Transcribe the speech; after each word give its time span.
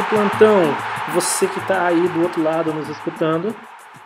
De 0.00 0.08
plantão! 0.08 0.62
Você 1.12 1.46
que 1.46 1.58
está 1.58 1.88
aí 1.88 2.08
do 2.08 2.22
outro 2.22 2.42
lado 2.42 2.72
nos 2.72 2.88
escutando, 2.88 3.54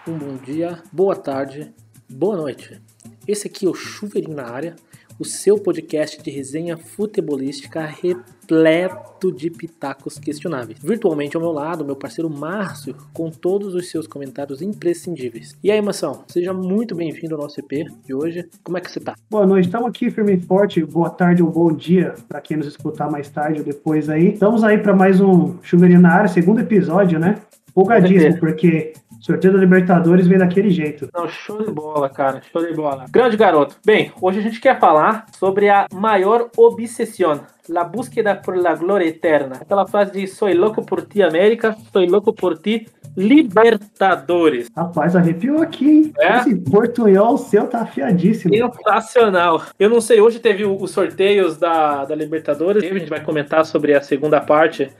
um 0.08 0.18
bom 0.18 0.34
dia, 0.34 0.82
boa 0.92 1.14
tarde, 1.14 1.72
boa 2.10 2.36
noite. 2.36 2.82
Esse 3.28 3.46
aqui 3.46 3.64
é 3.64 3.68
o 3.68 3.74
Chuveirinho 3.74 4.34
na 4.34 4.50
área 4.50 4.74
o 5.18 5.24
seu 5.24 5.58
podcast 5.58 6.22
de 6.22 6.30
resenha 6.30 6.76
futebolística 6.76 7.84
repleto 7.86 9.32
de 9.32 9.48
pitacos 9.48 10.18
questionáveis. 10.18 10.78
Virtualmente 10.82 11.36
ao 11.36 11.42
meu 11.42 11.52
lado, 11.52 11.84
meu 11.84 11.96
parceiro 11.96 12.28
Márcio, 12.28 12.96
com 13.12 13.30
todos 13.30 13.74
os 13.74 13.88
seus 13.90 14.06
comentários 14.06 14.60
imprescindíveis. 14.60 15.56
E 15.62 15.70
aí, 15.70 15.80
Mação, 15.80 16.24
seja 16.26 16.52
muito 16.52 16.94
bem-vindo 16.94 17.34
ao 17.34 17.42
nosso 17.42 17.60
EP 17.60 17.88
de 18.04 18.14
hoje. 18.14 18.48
Como 18.62 18.76
é 18.76 18.80
que 18.80 18.90
você 18.90 19.00
tá? 19.00 19.14
Boa 19.30 19.46
noite, 19.46 19.66
estamos 19.66 19.88
aqui 19.88 20.10
firme 20.10 20.34
e 20.34 20.40
forte. 20.40 20.84
Boa 20.84 21.10
tarde 21.10 21.42
ou 21.42 21.50
bom 21.50 21.72
dia 21.72 22.14
para 22.28 22.40
quem 22.40 22.56
nos 22.56 22.66
escutar 22.66 23.10
mais 23.10 23.28
tarde 23.28 23.60
ou 23.60 23.64
depois 23.64 24.08
aí. 24.08 24.32
Estamos 24.32 24.64
aí 24.64 24.78
para 24.78 24.94
mais 24.94 25.20
um 25.20 25.56
Chuveirinho 25.62 26.00
na 26.00 26.12
área, 26.12 26.28
segundo 26.28 26.60
episódio, 26.60 27.18
né? 27.18 27.40
Empolgadíssimo, 27.70 28.38
porque 28.38 28.92
Sorteio 29.24 29.54
da 29.54 29.58
Libertadores 29.58 30.26
vem 30.26 30.36
daquele 30.36 30.68
jeito. 30.68 31.08
Não, 31.14 31.26
show 31.26 31.64
de 31.64 31.72
bola, 31.72 32.10
cara. 32.10 32.42
Show 32.52 32.62
de 32.62 32.74
bola. 32.74 33.06
Grande 33.10 33.38
garoto. 33.38 33.74
Bem, 33.82 34.12
hoje 34.20 34.38
a 34.38 34.42
gente 34.42 34.60
quer 34.60 34.78
falar 34.78 35.24
sobre 35.38 35.70
a 35.70 35.86
maior 35.94 36.50
obsessão. 36.54 37.40
La 37.66 37.84
búsqueda 37.84 38.34
por 38.34 38.54
la 38.54 38.74
gloria 38.74 39.08
eterna. 39.08 39.56
Aquela 39.62 39.86
frase 39.86 40.12
de 40.12 40.26
soy 40.26 40.52
louco 40.52 40.84
por 40.84 41.00
ti, 41.06 41.22
América, 41.22 41.74
soy 41.90 42.06
louco 42.06 42.34
por 42.34 42.58
ti, 42.58 42.86
Libertadores. 43.16 44.68
Rapaz, 44.76 45.16
arrepiou 45.16 45.62
aqui, 45.62 45.88
hein? 45.88 46.12
É? 46.18 46.36
Esse 46.40 46.56
portunhol 46.56 47.38
seu 47.38 47.66
tá 47.66 47.80
afiadíssimo. 47.80 48.54
Sensacional. 48.54 49.62
Eu 49.78 49.88
não 49.88 50.02
sei, 50.02 50.20
hoje 50.20 50.38
teve 50.38 50.66
os 50.66 50.90
sorteios 50.90 51.56
da, 51.56 52.04
da 52.04 52.14
Libertadores. 52.14 52.84
A 52.84 52.98
gente 52.98 53.08
vai 53.08 53.24
comentar 53.24 53.64
sobre 53.64 53.94
a 53.94 54.02
segunda 54.02 54.38
parte 54.42 54.90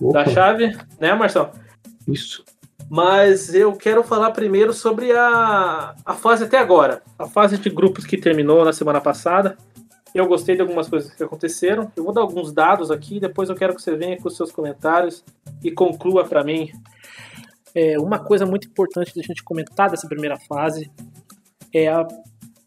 Opa. 0.00 0.22
da 0.22 0.30
chave, 0.30 0.72
né, 1.00 1.12
Marcelo? 1.14 1.50
Isso. 2.06 2.44
Mas 2.88 3.54
eu 3.54 3.72
quero 3.72 4.02
falar 4.04 4.30
primeiro 4.32 4.72
sobre 4.72 5.12
a, 5.12 5.94
a 6.04 6.14
fase 6.14 6.44
até 6.44 6.58
agora. 6.58 7.02
A 7.18 7.26
fase 7.26 7.58
de 7.58 7.70
grupos 7.70 8.04
que 8.04 8.16
terminou 8.16 8.64
na 8.64 8.72
semana 8.72 9.00
passada. 9.00 9.56
Eu 10.14 10.26
gostei 10.26 10.54
de 10.54 10.60
algumas 10.60 10.88
coisas 10.88 11.12
que 11.14 11.22
aconteceram. 11.22 11.90
Eu 11.96 12.04
vou 12.04 12.12
dar 12.12 12.20
alguns 12.20 12.52
dados 12.52 12.90
aqui, 12.90 13.18
depois 13.18 13.48
eu 13.48 13.54
quero 13.54 13.74
que 13.74 13.80
você 13.80 13.96
venha 13.96 14.18
com 14.18 14.28
os 14.28 14.36
seus 14.36 14.52
comentários 14.52 15.24
e 15.64 15.70
conclua 15.70 16.24
para 16.24 16.44
mim. 16.44 16.70
É, 17.74 17.98
uma 17.98 18.18
coisa 18.18 18.44
muito 18.44 18.68
importante 18.68 19.14
da 19.14 19.22
gente 19.22 19.42
comentar 19.42 19.90
dessa 19.90 20.06
primeira 20.06 20.36
fase 20.36 20.90
é 21.72 21.88
a, 21.88 22.06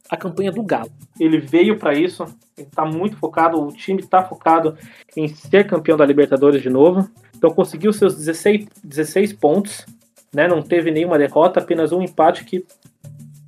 a 0.10 0.18
campanha 0.18 0.52
do 0.52 0.64
Galo. 0.64 0.92
Ele 1.20 1.38
veio 1.38 1.78
para 1.78 1.94
isso, 1.94 2.24
ele 2.58 2.68
está 2.68 2.84
muito 2.84 3.16
focado, 3.18 3.62
o 3.62 3.72
time 3.72 4.02
está 4.02 4.24
focado 4.24 4.76
em 5.16 5.28
ser 5.28 5.68
campeão 5.68 5.98
da 5.98 6.06
Libertadores 6.06 6.64
de 6.64 6.70
novo. 6.70 7.08
Então 7.36 7.52
conseguiu 7.52 7.94
seus 7.94 8.16
16, 8.16 8.68
16 8.84 9.34
pontos 9.34 9.86
né? 10.36 10.48
Não 10.48 10.62
teve 10.62 10.92
nenhuma 10.92 11.18
derrota, 11.18 11.62
apenas 11.62 11.94
um 11.94 12.02
empate 12.02 12.44
que 12.44 12.66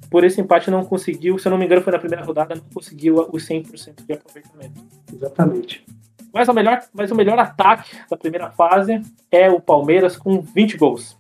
por 0.10 0.24
esse 0.24 0.40
empate 0.40 0.72
não 0.72 0.86
conseguiu, 0.86 1.38
se 1.38 1.48
eu 1.48 1.50
não 1.50 1.58
me 1.58 1.66
engano 1.66 1.82
foi 1.82 1.92
na 1.92 2.00
primeira 2.00 2.24
rodada, 2.24 2.56
não 2.56 2.64
conseguiu 2.74 3.28
os 3.32 3.46
100% 3.46 4.06
de 4.06 4.14
aproveitamento. 4.14 4.82
Exatamente. 5.14 5.86
Mas 6.34 6.48
o, 6.48 6.54
melhor, 6.54 6.82
mas 6.94 7.12
o 7.12 7.16
melhor 7.16 7.38
ataque 7.38 7.98
da 8.10 8.16
primeira 8.16 8.50
fase 8.52 9.02
é 9.30 9.50
o 9.50 9.60
Palmeiras 9.60 10.16
com 10.16 10.40
20 10.42 10.78
gols. 10.78 11.18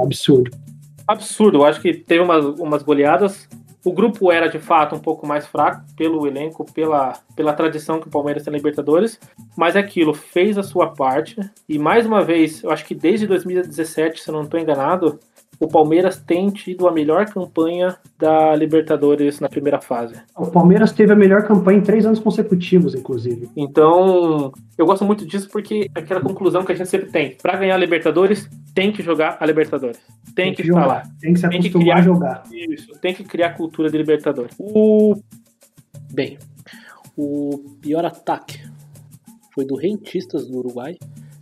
Absurdo. 0.00 0.56
Absurdo. 1.06 1.58
Eu 1.58 1.64
acho 1.64 1.80
que 1.80 1.94
teve 1.94 2.22
umas, 2.22 2.44
umas 2.44 2.82
goleadas 2.82 3.48
o 3.84 3.92
grupo 3.92 4.32
era 4.32 4.48
de 4.48 4.58
fato 4.58 4.94
um 4.94 4.98
pouco 4.98 5.26
mais 5.26 5.46
fraco 5.46 5.82
pelo 5.96 6.26
elenco, 6.26 6.64
pela, 6.72 7.14
pela 7.36 7.52
tradição 7.52 8.00
que 8.00 8.08
o 8.08 8.10
Palmeiras 8.10 8.42
tem 8.42 8.50
na 8.50 8.58
Libertadores, 8.58 9.18
mas 9.56 9.76
aquilo 9.76 10.12
fez 10.12 10.58
a 10.58 10.62
sua 10.62 10.88
parte 10.88 11.38
e 11.68 11.78
mais 11.78 12.06
uma 12.06 12.24
vez, 12.24 12.62
eu 12.62 12.70
acho 12.70 12.84
que 12.84 12.94
desde 12.94 13.26
2017, 13.26 14.20
se 14.20 14.28
eu 14.28 14.34
não 14.34 14.42
estou 14.42 14.58
enganado, 14.58 15.18
o 15.60 15.66
Palmeiras 15.66 16.20
tem 16.20 16.48
tido 16.50 16.86
a 16.86 16.92
melhor 16.92 17.26
campanha 17.26 17.96
da 18.16 18.54
Libertadores 18.54 19.40
na 19.40 19.48
primeira 19.48 19.80
fase. 19.80 20.14
O 20.36 20.46
Palmeiras 20.46 20.92
teve 20.92 21.12
a 21.12 21.16
melhor 21.16 21.46
campanha 21.46 21.78
em 21.78 21.82
três 21.82 22.06
anos 22.06 22.20
consecutivos, 22.20 22.94
inclusive. 22.94 23.48
Então, 23.56 24.52
eu 24.76 24.86
gosto 24.86 25.04
muito 25.04 25.26
disso 25.26 25.48
porque 25.50 25.90
é 25.94 25.98
aquela 25.98 26.20
conclusão 26.20 26.64
que 26.64 26.70
a 26.72 26.74
gente 26.74 26.88
sempre 26.88 27.10
tem: 27.10 27.36
para 27.42 27.56
ganhar 27.56 27.74
a 27.74 27.78
Libertadores, 27.78 28.48
tem 28.72 28.92
que 28.92 29.02
jogar 29.02 29.36
a 29.40 29.46
Libertadores. 29.46 29.98
Tem, 30.34 30.46
tem 30.46 30.54
que, 30.54 30.62
que 30.62 30.70
lá. 30.70 31.02
Tem 31.20 31.32
que 31.32 31.40
se 31.40 31.46
acostumar 31.46 31.50
tem 31.50 31.60
que 31.60 31.78
criar, 31.78 31.96
a 31.96 32.02
jogar. 32.02 32.42
Isso, 32.52 32.92
tem 33.00 33.14
que 33.14 33.24
criar 33.24 33.48
a 33.48 33.54
cultura 33.54 33.90
de 33.90 33.98
Libertadores. 33.98 34.54
O... 34.58 35.16
Bem, 36.12 36.38
o 37.16 37.76
pior 37.80 38.04
ataque 38.04 38.60
foi 39.52 39.64
do 39.64 39.74
Rentistas 39.74 40.46
do 40.46 40.58
Uruguai, 40.58 40.96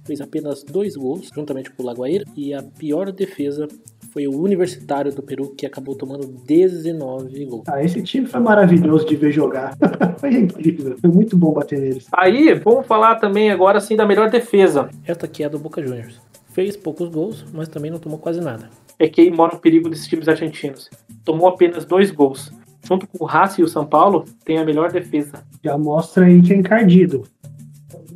fez 0.06 0.22
apenas 0.22 0.64
dois 0.64 0.96
gols, 0.96 1.30
juntamente 1.34 1.70
com 1.70 1.82
o 1.82 1.86
Lagoair, 1.86 2.24
e 2.34 2.54
a 2.54 2.62
pior 2.62 3.12
defesa 3.12 3.68
foi 4.16 4.26
o 4.26 4.40
Universitário 4.40 5.14
do 5.14 5.22
Peru 5.22 5.54
que 5.54 5.66
acabou 5.66 5.94
tomando 5.94 6.26
19 6.26 7.44
gols. 7.44 7.64
Ah, 7.68 7.84
esse 7.84 8.02
time 8.02 8.26
foi 8.26 8.40
maravilhoso 8.40 9.06
de 9.06 9.14
ver 9.14 9.30
jogar. 9.30 9.76
foi 10.16 10.32
incrível. 10.32 10.96
Foi 10.98 11.10
muito 11.10 11.36
bom 11.36 11.52
bater 11.52 11.78
neles. 11.78 12.06
Aí, 12.14 12.54
vamos 12.54 12.86
falar 12.86 13.16
também 13.16 13.50
agora 13.50 13.76
assim 13.76 13.94
da 13.94 14.06
melhor 14.06 14.30
defesa. 14.30 14.88
Esta 15.04 15.26
aqui 15.26 15.42
é 15.42 15.46
a 15.46 15.50
do 15.50 15.58
Boca 15.58 15.82
Juniors. 15.82 16.18
Fez 16.54 16.78
poucos 16.78 17.10
gols, 17.10 17.44
mas 17.52 17.68
também 17.68 17.90
não 17.90 17.98
tomou 17.98 18.18
quase 18.18 18.40
nada. 18.40 18.70
É 18.98 19.06
que 19.06 19.20
aí 19.20 19.30
mora 19.30 19.54
o 19.54 19.58
perigo 19.58 19.90
desses 19.90 20.08
times 20.08 20.26
argentinos. 20.28 20.88
Tomou 21.22 21.48
apenas 21.48 21.84
dois 21.84 22.10
gols. 22.10 22.50
Junto 22.88 23.06
com 23.06 23.22
o 23.22 23.26
Racing 23.26 23.60
e 23.60 23.64
o 23.66 23.68
São 23.68 23.84
Paulo, 23.84 24.24
tem 24.46 24.56
a 24.56 24.64
melhor 24.64 24.90
defesa. 24.90 25.44
Já 25.62 25.76
mostra 25.76 26.24
aí 26.24 26.40
que 26.40 26.54
é 26.54 26.56
encardido. 26.56 27.24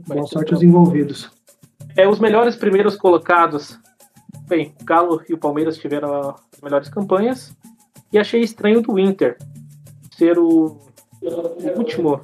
Boa 0.07 0.27
sorte 0.27 0.55
aos 0.55 0.63
envolvidos. 0.63 1.31
É, 1.95 2.09
os 2.09 2.19
melhores 2.19 2.57
primeiros 2.57 2.97
colocados 2.97 3.79
Bem, 4.51 4.75
o 4.81 4.85
Galo 4.85 5.23
e 5.29 5.33
o 5.33 5.39
Palmeiras 5.39 5.79
tiveram 5.79 6.35
as 6.53 6.61
melhores 6.61 6.89
campanhas. 6.89 7.57
E 8.13 8.19
achei 8.19 8.41
estranho 8.41 8.83
do 8.83 8.99
Inter 8.99 9.37
ser 10.19 10.37
o, 10.41 10.77
o 11.23 11.79
último 11.79 12.21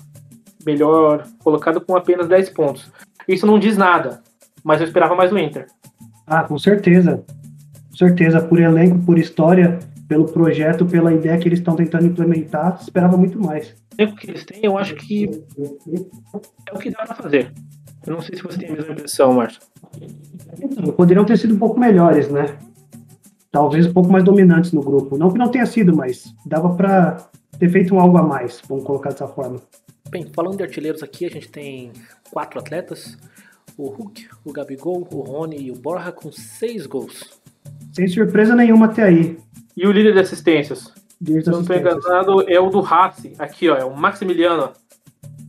melhor 0.66 1.25
colocado 1.44 1.81
com 1.81 1.97
apenas 1.97 2.26
10 2.26 2.50
pontos. 2.50 2.91
Isso 3.28 3.47
não 3.47 3.60
diz 3.60 3.76
nada, 3.76 4.25
mas 4.64 4.81
eu 4.81 4.88
esperava 4.88 5.14
mais 5.14 5.31
do 5.31 5.38
Inter. 5.38 5.69
Ah, 6.26 6.42
com 6.42 6.59
certeza. 6.59 7.25
Com 7.91 7.97
certeza, 7.97 8.43
por 8.43 8.60
elenco, 8.60 8.98
por 9.06 9.16
história, 9.16 9.78
pelo 10.08 10.25
projeto, 10.25 10.84
pela 10.84 11.14
ideia 11.14 11.38
que 11.38 11.47
eles 11.47 11.60
estão 11.60 11.76
tentando 11.76 12.06
implementar, 12.06 12.76
esperava 12.82 13.16
muito 13.16 13.41
mais. 13.41 13.72
O 14.00 14.16
que 14.16 14.28
eles 14.28 14.44
têm, 14.44 14.64
eu 14.64 14.76
acho 14.76 14.97
que 14.97 15.31
é 16.69 16.75
o 16.75 16.78
que 16.78 16.91
dá 16.91 17.06
para 17.06 17.14
fazer. 17.14 17.53
Eu 18.06 18.15
não 18.15 18.22
sei 18.22 18.37
se 18.37 18.43
você 18.43 18.59
tem 18.59 18.69
a 18.71 18.72
mesma 18.72 18.93
impressão, 18.93 19.33
Márcio. 19.33 19.61
Então, 20.61 20.93
poderiam 20.93 21.25
ter 21.25 21.37
sido 21.37 21.55
um 21.55 21.59
pouco 21.59 21.78
melhores, 21.78 22.28
né? 22.28 22.56
Talvez 23.50 23.87
um 23.87 23.93
pouco 23.93 24.11
mais 24.11 24.22
dominantes 24.22 24.72
no 24.72 24.83
grupo. 24.83 25.19
Não 25.19 25.31
que 25.31 25.39
não 25.39 25.50
tenha 25.50 25.67
sido, 25.67 25.97
mas 25.97 26.34
dava 26.44 26.75
para 26.75 27.28
ter 27.59 27.69
feito 27.69 27.94
um 27.94 28.00
algo 28.00 28.19
a 28.19 28.22
mais, 28.22 28.62
vamos 28.69 28.84
colocar 28.84 29.11
dessa 29.11 29.27
forma. 29.27 29.61
Bem, 30.11 30.31
falando 30.34 30.56
de 30.56 30.62
artilheiros 30.62 31.03
aqui, 31.03 31.27
a 31.27 31.31
gente 31.31 31.49
tem 31.49 31.93
quatro 32.31 32.61
atletas: 32.61 33.17
o 33.77 33.89
Hulk, 33.89 34.28
o 34.44 34.53
Gabigol, 34.53 35.06
o 35.11 35.21
Rony 35.21 35.62
e 35.62 35.71
o 35.71 35.75
Borja 35.75 36.12
com 36.12 36.31
seis 36.31 36.87
gols. 36.87 37.41
Sem 37.93 38.06
surpresa 38.06 38.55
nenhuma 38.55 38.87
até 38.87 39.03
aí. 39.03 39.38
E 39.77 39.87
o 39.87 39.93
líder 39.93 40.12
de 40.12 40.21
assistências? 40.21 40.93
Se 41.25 41.50
não 41.50 41.62
estou 41.62 41.77
enganado, 41.77 42.49
é 42.49 42.61
o 42.61 42.69
do 42.69 42.81
Racing. 42.81 43.33
Aqui, 43.38 43.69
ó, 43.69 43.77
é 43.77 43.84
o 43.84 43.97
Maximiliano. 43.97 44.71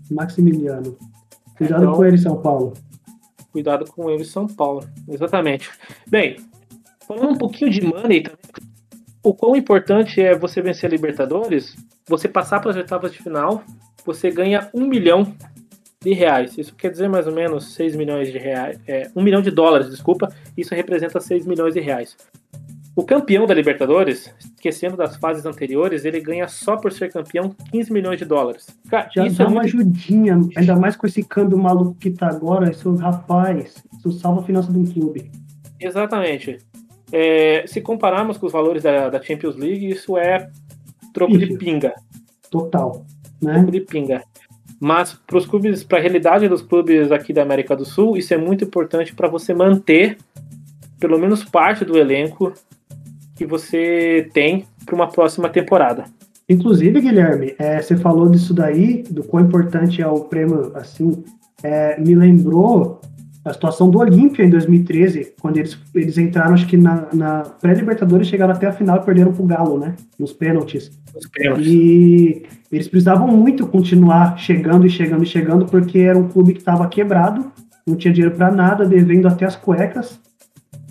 Maximiliano. 0.10 0.98
Cuidado 1.58 1.84
então, 1.84 1.96
com 1.96 2.06
ele, 2.06 2.18
São 2.18 2.42
Paulo. 2.42 2.74
Cuidado 3.52 3.86
com 3.92 4.10
ele, 4.10 4.24
São 4.24 4.48
Paulo. 4.48 4.88
Exatamente. 5.08 5.70
Bem, 6.08 6.38
falando 7.08 7.32
um 7.32 7.38
pouquinho 7.38 7.72
de 7.72 7.82
money 7.82 8.22
também, 8.22 8.38
o 9.24 9.34
quão 9.34 9.56
importante 9.56 10.22
é 10.22 10.38
você 10.38 10.62
vencer 10.62 10.90
a 10.90 10.92
Libertadores, 10.92 11.76
você 12.08 12.28
passar 12.28 12.60
para 12.60 12.72
as 12.72 12.78
oitavas 12.78 13.12
de 13.12 13.22
final, 13.22 13.64
você 14.06 14.32
ganha 14.32 14.70
um 14.74 14.88
milhão 14.88 15.36
de 16.02 16.14
reais. 16.14 16.58
Isso 16.58 16.76
quer 16.76 16.92
dizer 16.92 17.10
mais 17.10 17.28
ou 17.28 17.34
menos 17.34 17.74
6 17.74 17.96
milhões 17.96 18.32
de 18.32 18.38
reais. 18.38 18.80
É, 18.88 19.10
1 19.16 19.22
milhão 19.22 19.42
de 19.42 19.52
dólares, 19.52 19.90
desculpa. 19.90 20.30
Isso 20.56 20.74
representa 20.74 21.20
6 21.20 21.46
milhões 21.46 21.74
de 21.74 21.82
reais. 21.82 22.16
O 22.98 23.04
campeão 23.04 23.46
da 23.46 23.54
Libertadores, 23.54 24.34
esquecendo 24.40 24.98
das 24.98 25.18
fases 25.18 25.46
anteriores, 25.46 26.04
ele 26.04 26.20
ganha 26.20 26.48
só 26.48 26.76
por 26.76 26.92
ser 26.92 27.14
campeão 27.14 27.56
15 27.72 27.94
milhões 27.94 28.18
de 28.18 28.26
dólares. 28.26 28.66
Cara, 28.90 29.08
Já 29.14 29.28
isso 29.28 29.38
dá 29.38 29.44
é 29.44 29.48
uma 29.48 29.62
muito... 29.62 29.78
ajudinha, 29.78 30.42
ainda 30.56 30.76
mais 30.76 30.96
com 30.96 31.06
esse 31.06 31.22
câmbio 31.22 31.60
maluco 31.60 31.94
que 31.94 32.10
tá 32.10 32.28
agora, 32.28 32.72
isso, 32.72 32.92
rapaz, 32.96 33.84
isso 33.96 34.12
salva 34.14 34.42
a 34.42 34.44
finança 34.44 34.72
de 34.72 34.80
um 34.80 34.84
clube. 34.84 35.30
Exatamente. 35.80 36.58
É, 37.12 37.66
se 37.68 37.82
compararmos 37.82 38.36
com 38.36 38.48
os 38.48 38.52
valores 38.52 38.82
da, 38.82 39.10
da 39.10 39.22
Champions 39.22 39.56
League, 39.56 39.88
isso 39.92 40.18
é 40.18 40.50
troco 41.14 41.38
de 41.38 41.56
pinga. 41.56 41.94
Total. 42.50 43.06
Né? 43.40 43.54
Troco 43.54 43.72
de 43.74 43.82
pinga. 43.82 44.24
Mas 44.80 45.14
para 45.14 45.38
os 45.38 45.46
clubes, 45.46 45.84
para 45.84 46.00
a 46.00 46.02
realidade 46.02 46.50
dos 46.50 46.64
clubes 46.64 47.12
aqui 47.12 47.32
da 47.32 47.44
América 47.44 47.76
do 47.76 47.86
Sul, 47.86 48.18
isso 48.18 48.34
é 48.34 48.38
muito 48.38 48.64
importante 48.64 49.14
para 49.14 49.28
você 49.28 49.54
manter 49.54 50.18
pelo 51.00 51.20
menos 51.20 51.44
parte 51.44 51.86
do 51.86 51.96
elenco 51.96 52.54
que 53.38 53.46
você 53.46 54.30
tem 54.34 54.66
para 54.86 54.96
uma 54.96 55.08
próxima 55.08 55.48
temporada. 55.48 56.06
Inclusive, 56.50 57.02
Guilherme, 57.02 57.54
é, 57.60 57.82
você 57.82 57.96
falou 57.98 58.30
disso 58.30 58.54
daí, 58.54 59.04
do 59.10 59.24
quão 59.24 59.44
importante 59.44 60.02
é 60.02 60.08
o 60.08 60.22
prêmio, 60.22 60.72
assim, 60.76 61.24
é, 61.62 62.00
me 62.00 62.16
lembrou 62.16 63.02
a 63.44 63.54
situação 63.54 63.90
do 63.90 64.00
Olímpia 64.00 64.44
em 64.44 64.50
2013, 64.50 65.34
quando 65.40 65.58
eles, 65.58 65.78
eles 65.96 66.18
entraram, 66.18 66.54
acho 66.54 66.68
que 66.68 66.76
na, 66.76 67.08
na 67.14 67.42
pré-Libertadores, 67.42 68.28
chegaram 68.28 68.54
até 68.54 68.68
a 68.68 68.74
final 68.74 68.98
e 68.98 69.06
perderam 69.06 69.32
pro 69.32 69.46
Galo, 69.46 69.80
né? 69.80 69.96
Nos 70.20 70.34
pênaltis. 70.34 70.92
Os 71.16 71.28
pênaltis. 71.28 71.66
E 71.66 72.44
eles 72.72 72.88
precisavam 72.88 73.28
muito 73.28 73.66
continuar 73.68 74.38
chegando 74.38 74.86
e 74.86 74.90
chegando 74.90 75.24
e 75.24 75.28
chegando, 75.28 75.66
porque 75.66 76.00
era 76.00 76.18
um 76.18 76.28
clube 76.28 76.54
que 76.54 76.60
estava 76.60 76.88
quebrado, 76.88 77.52
não 77.86 77.96
tinha 77.96 78.14
dinheiro 78.14 78.36
para 78.36 78.52
nada, 78.52 78.86
devendo 78.86 79.28
até 79.28 79.46
as 79.46 79.56
cuecas. 79.56 80.20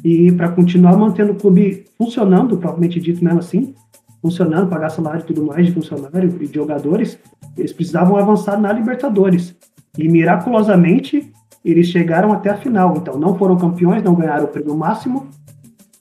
E 0.06 0.30
para 0.30 0.50
continuar 0.50 0.96
mantendo 0.96 1.32
o 1.32 1.34
clube 1.34 1.84
funcionando, 1.98 2.56
propriamente 2.58 3.00
dito 3.00 3.24
mesmo 3.24 3.40
assim, 3.40 3.74
funcionando, 4.22 4.70
pagar 4.70 4.88
salário 4.88 5.22
e 5.22 5.24
tudo 5.24 5.44
mais 5.44 5.66
de 5.66 5.72
funcionário 5.72 6.32
e 6.40 6.46
de 6.46 6.54
jogadores, 6.54 7.18
eles 7.58 7.72
precisavam 7.72 8.16
avançar 8.16 8.56
na 8.56 8.72
Libertadores. 8.72 9.56
E 9.98 10.08
miraculosamente 10.08 11.32
eles 11.64 11.88
chegaram 11.88 12.32
até 12.32 12.50
a 12.50 12.56
final. 12.56 12.96
Então 12.96 13.18
não 13.18 13.36
foram 13.36 13.56
campeões, 13.56 14.00
não 14.00 14.14
ganharam 14.14 14.44
o 14.44 14.48
prêmio 14.48 14.76
máximo, 14.76 15.26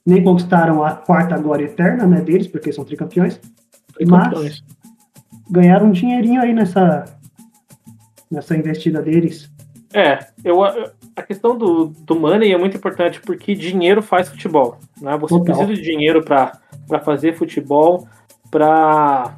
nem 0.05 0.23
conquistaram 0.23 0.83
a 0.83 0.91
quarta 0.91 1.35
glória 1.39 1.65
eterna 1.65 2.05
né, 2.05 2.21
deles, 2.21 2.45
porque 2.45 2.71
são 2.71 2.85
tricampeões. 2.85 3.41
Mas 4.07 4.63
ganharam 5.49 5.87
um 5.87 5.91
dinheirinho 5.91 6.43
aí 6.43 6.53
nessa, 6.53 7.05
nessa 8.29 8.55
investida 8.55 9.01
deles. 9.01 9.51
É, 9.91 10.19
eu, 10.43 10.57
a 11.15 11.23
questão 11.23 11.57
do, 11.57 11.87
do 11.87 12.15
money 12.15 12.51
é 12.51 12.57
muito 12.57 12.77
importante 12.77 13.21
porque 13.21 13.55
dinheiro 13.55 14.01
faz 14.01 14.27
futebol. 14.27 14.77
Né? 14.99 15.17
Você 15.17 15.37
Total. 15.37 15.45
precisa 15.45 15.73
de 15.73 15.81
dinheiro 15.81 16.23
para 16.23 16.59
fazer 17.03 17.35
futebol, 17.35 18.07
para 18.51 19.35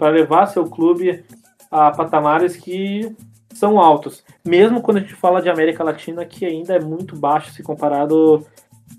levar 0.00 0.46
seu 0.46 0.66
clube 0.68 1.24
a 1.70 1.92
patamares 1.92 2.56
que 2.56 3.14
são 3.54 3.78
altos. 3.78 4.24
Mesmo 4.44 4.80
quando 4.80 4.96
a 4.96 5.00
gente 5.00 5.14
fala 5.14 5.40
de 5.40 5.48
América 5.48 5.84
Latina, 5.84 6.24
que 6.24 6.44
ainda 6.44 6.74
é 6.74 6.80
muito 6.80 7.16
baixo 7.16 7.52
se 7.52 7.62
comparado 7.62 8.44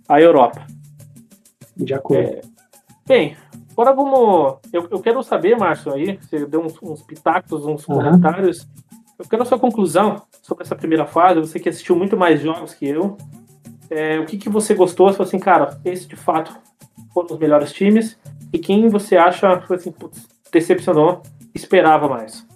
à 0.07 0.21
Europa. 0.21 0.65
De 1.75 1.93
acordo. 1.93 2.21
É, 2.21 2.41
bem, 3.05 3.35
agora 3.71 3.93
vamos. 3.93 4.57
Eu, 4.71 4.87
eu 4.89 4.99
quero 5.01 5.21
saber, 5.23 5.57
Márcio, 5.57 5.93
aí, 5.93 6.17
você 6.17 6.45
deu 6.45 6.61
uns, 6.61 6.81
uns 6.81 7.01
pitacos, 7.01 7.65
uns 7.65 7.87
uhum. 7.87 7.95
comentários. 7.95 8.67
Eu 9.21 9.27
quero 9.29 9.43
a 9.43 9.45
sua 9.45 9.59
conclusão 9.59 10.23
sobre 10.41 10.63
essa 10.63 10.75
primeira 10.75 11.05
fase. 11.05 11.39
Você 11.39 11.59
que 11.59 11.69
assistiu 11.69 11.95
muito 11.95 12.17
mais 12.17 12.41
jogos 12.41 12.73
que 12.73 12.87
eu. 12.87 13.17
É, 13.87 14.19
o 14.19 14.25
que, 14.25 14.35
que 14.35 14.49
você 14.49 14.73
gostou? 14.73 15.07
Você 15.07 15.17
falou 15.17 15.27
assim, 15.27 15.37
cara, 15.37 15.79
esse 15.85 16.07
de 16.07 16.15
fato 16.15 16.51
foram 17.13 17.27
os 17.29 17.39
melhores 17.39 17.71
times. 17.71 18.17
E 18.51 18.57
quem 18.57 18.89
você 18.89 19.15
acha, 19.15 19.61
foi 19.61 19.75
assim, 19.77 19.91
putz, 19.91 20.27
decepcionou, 20.51 21.21
esperava 21.53 22.09
mais? 22.09 22.47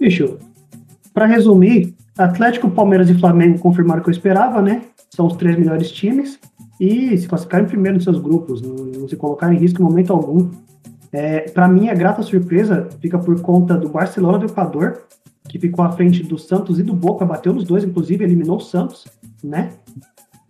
Bicho, 0.00 0.38
para 1.12 1.26
resumir, 1.26 1.94
Atlético, 2.16 2.70
Palmeiras 2.70 3.10
e 3.10 3.18
Flamengo 3.18 3.58
confirmaram 3.58 4.00
o 4.00 4.02
que 4.02 4.08
eu 4.08 4.12
esperava, 4.12 4.62
né? 4.62 4.84
São 5.10 5.26
os 5.26 5.36
três 5.36 5.58
melhores 5.58 5.90
times 5.90 6.40
e 6.80 7.16
se 7.18 7.28
classificaram 7.28 7.66
em 7.66 7.68
primeiro 7.68 7.96
nos 7.96 8.04
seus 8.04 8.18
grupos, 8.18 8.62
não, 8.62 8.74
não 8.74 9.08
se 9.08 9.16
colocaram 9.16 9.52
em 9.52 9.58
risco 9.58 9.82
em 9.82 9.84
momento 9.84 10.14
algum. 10.14 10.50
É, 11.12 11.40
para 11.50 11.68
mim, 11.68 11.90
a 11.90 11.94
grata 11.94 12.22
surpresa 12.22 12.88
fica 13.00 13.18
por 13.18 13.38
conta 13.42 13.76
do 13.76 13.90
Barcelona 13.90 14.38
do 14.38 14.46
Equador, 14.46 15.02
que 15.56 15.66
ficou 15.66 15.84
à 15.84 15.92
frente 15.92 16.22
do 16.22 16.38
Santos 16.38 16.78
e 16.78 16.82
do 16.82 16.94
Boca, 16.94 17.24
bateu 17.24 17.52
nos 17.52 17.64
dois, 17.64 17.82
inclusive 17.82 18.22
eliminou 18.22 18.58
o 18.58 18.60
Santos, 18.60 19.06
né? 19.42 19.72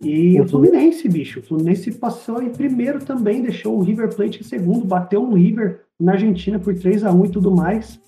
E 0.01 0.37
uhum. 0.37 0.45
o 0.45 0.47
Fluminense, 0.47 1.07
bicho, 1.09 1.39
o 1.39 1.43
Fluminense 1.43 1.91
passou 1.91 2.41
em 2.41 2.49
primeiro 2.49 3.03
também, 3.03 3.41
deixou 3.41 3.77
o 3.77 3.81
River 3.81 4.13
Plate 4.13 4.41
em 4.41 4.43
segundo, 4.43 4.85
bateu 4.85 5.25
no 5.25 5.35
River 5.35 5.81
na 5.99 6.13
Argentina 6.13 6.59
por 6.59 6.75
3 6.75 7.03
a 7.03 7.11
1 7.11 7.25
e 7.25 7.29
tudo 7.29 7.51
mais. 7.51 7.99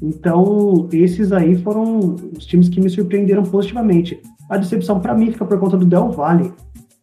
Então, 0.00 0.88
esses 0.92 1.32
aí 1.32 1.56
foram 1.56 2.14
os 2.36 2.44
times 2.44 2.68
que 2.68 2.80
me 2.80 2.90
surpreenderam 2.90 3.42
positivamente. 3.42 4.20
A 4.48 4.56
decepção 4.56 5.00
para 5.00 5.14
mim 5.14 5.32
fica 5.32 5.44
por 5.44 5.58
conta 5.58 5.76
do 5.76 5.86
Del 5.86 6.10
Valle, 6.10 6.52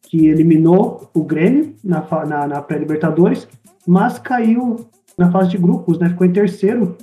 que 0.03 0.27
eliminou 0.27 1.09
o 1.13 1.23
Grêmio 1.23 1.73
na, 1.83 2.05
na, 2.25 2.47
na 2.47 2.61
pré-Libertadores, 2.61 3.47
mas 3.85 4.19
caiu 4.19 4.85
na 5.17 5.31
fase 5.31 5.49
de 5.49 5.57
grupos, 5.57 5.99
né? 5.99 6.09
Ficou 6.09 6.25
em 6.25 6.31
terceiro, 6.31 6.95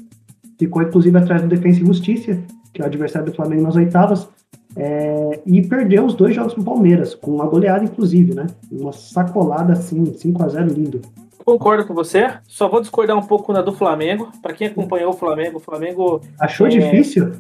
ficou 0.61 0.83
inclusive 0.83 1.17
atrás 1.17 1.43
do 1.43 1.49
Defensa 1.49 1.81
e 1.81 1.87
Justiça, 1.87 2.39
que 2.73 2.83
é 2.83 2.85
o 2.85 2.87
adversário 2.87 3.31
do 3.31 3.35
Flamengo 3.35 3.63
nas 3.63 3.77
oitavas, 3.77 4.29
é, 4.77 5.41
e 5.47 5.63
perdeu 5.63 6.05
os 6.05 6.15
dois 6.15 6.35
jogos 6.35 6.55
com 6.55 6.61
o 6.61 6.65
Palmeiras, 6.65 7.15
com 7.15 7.33
uma 7.33 7.47
goleada 7.47 7.83
inclusive, 7.83 8.35
né? 8.35 8.47
Uma 8.71 8.93
sacolada 8.93 9.73
assim, 9.73 10.05
5 10.05 10.43
a 10.43 10.49
0 10.49 10.73
lindo. 10.73 11.01
Concordo 11.45 11.87
com 11.87 11.95
você. 11.95 12.35
Só 12.47 12.69
vou 12.69 12.81
discordar 12.81 13.17
um 13.17 13.27
pouco 13.27 13.53
na 13.53 13.63
do 13.63 13.73
Flamengo. 13.73 14.31
Para 14.41 14.53
quem 14.53 14.69
acompanhou 14.69 15.11
o 15.11 15.17
Flamengo, 15.17 15.57
o 15.57 15.61
Flamengo. 15.61 16.21
Achou 16.39 16.67
é, 16.67 16.71
difícil? 16.71 17.33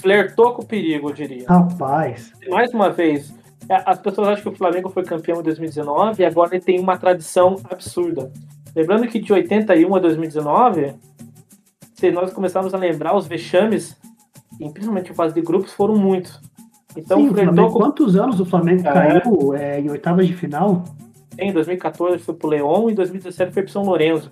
Flertou 0.00 0.54
com 0.54 0.62
o 0.62 0.66
perigo, 0.66 1.10
eu 1.10 1.14
diria. 1.14 1.44
Rapaz. 1.46 2.32
Mais 2.48 2.72
uma 2.72 2.90
vez, 2.90 3.34
é, 3.68 3.82
as 3.84 3.98
pessoas 3.98 4.28
acham 4.28 4.44
que 4.44 4.48
o 4.48 4.56
Flamengo 4.56 4.88
foi 4.88 5.02
campeão 5.02 5.40
em 5.40 5.42
2019 5.42 6.22
e 6.22 6.24
agora 6.24 6.54
ele 6.54 6.64
tem 6.64 6.80
uma 6.80 6.96
tradição 6.96 7.56
absurda. 7.68 8.30
Lembrando 8.74 9.06
que 9.06 9.18
de 9.18 9.32
81 9.32 9.94
a 9.94 9.98
2019, 9.98 10.94
se 12.02 12.10
nós 12.10 12.32
começarmos 12.32 12.74
a 12.74 12.78
lembrar, 12.78 13.16
os 13.16 13.28
vexames, 13.28 13.96
principalmente 14.58 15.12
em 15.12 15.14
fase 15.14 15.32
de 15.32 15.40
grupos, 15.40 15.72
foram 15.72 15.94
muitos. 15.94 16.40
Então, 16.96 17.20
Sim, 17.20 17.32
Flamengo, 17.32 17.70
com... 17.70 17.78
quantos 17.78 18.16
anos 18.16 18.40
o 18.40 18.44
Flamengo 18.44 18.80
é. 18.80 18.92
caiu 18.92 19.54
é, 19.54 19.80
em 19.80 19.88
oitavas 19.88 20.26
de 20.26 20.34
final? 20.34 20.82
Em 21.38 21.52
2014 21.52 22.18
foi 22.18 22.34
pro 22.34 22.48
Leão 22.48 22.88
e 22.88 22.92
em 22.92 22.96
2017 22.96 23.52
foi 23.52 23.62
pro 23.62 23.70
São 23.70 23.84
Lourenço. 23.84 24.30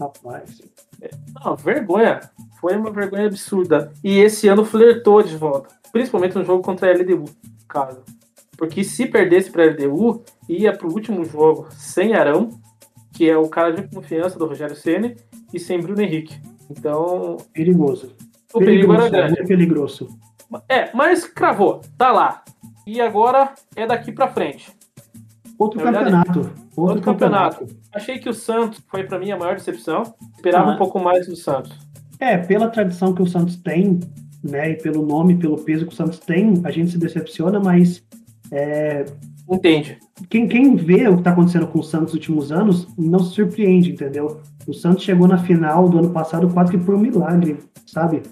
Rapaz. 0.00 0.62
É, 1.00 1.10
não, 1.32 1.54
vergonha. 1.54 2.18
Foi 2.60 2.76
uma 2.76 2.90
vergonha 2.90 3.28
absurda. 3.28 3.92
E 4.02 4.18
esse 4.18 4.48
ano 4.48 4.64
flertou 4.64 5.22
de 5.22 5.36
volta. 5.36 5.68
Principalmente 5.92 6.36
no 6.36 6.44
jogo 6.44 6.60
contra 6.60 6.90
a 6.90 6.92
LDU, 6.92 7.26
cara. 7.68 7.98
Porque 8.58 8.82
se 8.82 9.06
perdesse 9.06 9.48
pra 9.48 9.66
LDU, 9.66 10.24
ia 10.48 10.72
pro 10.72 10.92
último 10.92 11.24
jogo 11.24 11.68
sem 11.70 12.14
Arão, 12.14 12.50
que 13.12 13.30
é 13.30 13.36
o 13.36 13.48
cara 13.48 13.72
de 13.72 13.94
confiança 13.94 14.36
do 14.36 14.46
Rogério 14.46 14.74
Ceni 14.74 15.16
e 15.54 15.60
sem 15.60 15.80
Bruno 15.80 16.02
Henrique. 16.02 16.40
Então. 16.76 17.36
Perigoso. 17.52 18.14
O 18.52 18.58
perigo 18.58 18.92
era 18.92 19.08
grande. 19.08 19.40
É 19.40 19.44
peligroso. 19.44 20.08
É, 20.68 20.90
mas 20.94 21.24
cravou, 21.24 21.80
tá 21.96 22.12
lá. 22.12 22.42
E 22.86 23.00
agora 23.00 23.54
é 23.74 23.86
daqui 23.86 24.12
pra 24.12 24.28
frente. 24.28 24.70
Outro 25.58 25.80
campeonato. 25.80 26.38
Outro, 26.38 26.52
outro 26.76 27.02
campeonato. 27.02 27.58
campeonato. 27.60 27.82
Achei 27.94 28.18
que 28.18 28.28
o 28.28 28.34
Santos 28.34 28.82
foi 28.90 29.04
para 29.04 29.18
mim 29.18 29.30
a 29.30 29.36
maior 29.36 29.54
decepção. 29.54 30.02
Esperava 30.34 30.72
ah, 30.72 30.74
um 30.74 30.78
pouco 30.78 30.98
mais 30.98 31.26
do 31.26 31.36
Santos. 31.36 31.72
É, 32.18 32.36
pela 32.36 32.68
tradição 32.68 33.14
que 33.14 33.22
o 33.22 33.26
Santos 33.26 33.56
tem, 33.56 34.00
né, 34.42 34.70
e 34.70 34.76
pelo 34.76 35.06
nome, 35.06 35.36
pelo 35.36 35.56
peso 35.62 35.86
que 35.86 35.92
o 35.92 35.96
Santos 35.96 36.18
tem, 36.18 36.60
a 36.64 36.70
gente 36.70 36.90
se 36.90 36.98
decepciona, 36.98 37.60
mas 37.60 38.02
é, 38.50 39.04
Entende. 39.50 39.98
Quem, 40.28 40.48
quem 40.48 40.76
vê 40.76 41.08
o 41.08 41.14
que 41.14 41.20
está 41.20 41.30
acontecendo 41.30 41.66
com 41.66 41.80
o 41.80 41.82
Santos 41.82 42.06
nos 42.06 42.14
últimos 42.14 42.52
anos 42.52 42.88
não 42.96 43.18
se 43.18 43.34
surpreende, 43.34 43.92
entendeu? 43.92 44.40
O 44.66 44.72
Santos 44.72 45.04
chegou 45.04 45.26
na 45.26 45.38
final 45.38 45.88
do 45.88 45.98
ano 45.98 46.10
passado 46.10 46.48
quase 46.48 46.70
que 46.70 46.78
por 46.78 46.94
um 46.94 46.98
milagre, 46.98 47.58
sabe? 47.86 48.22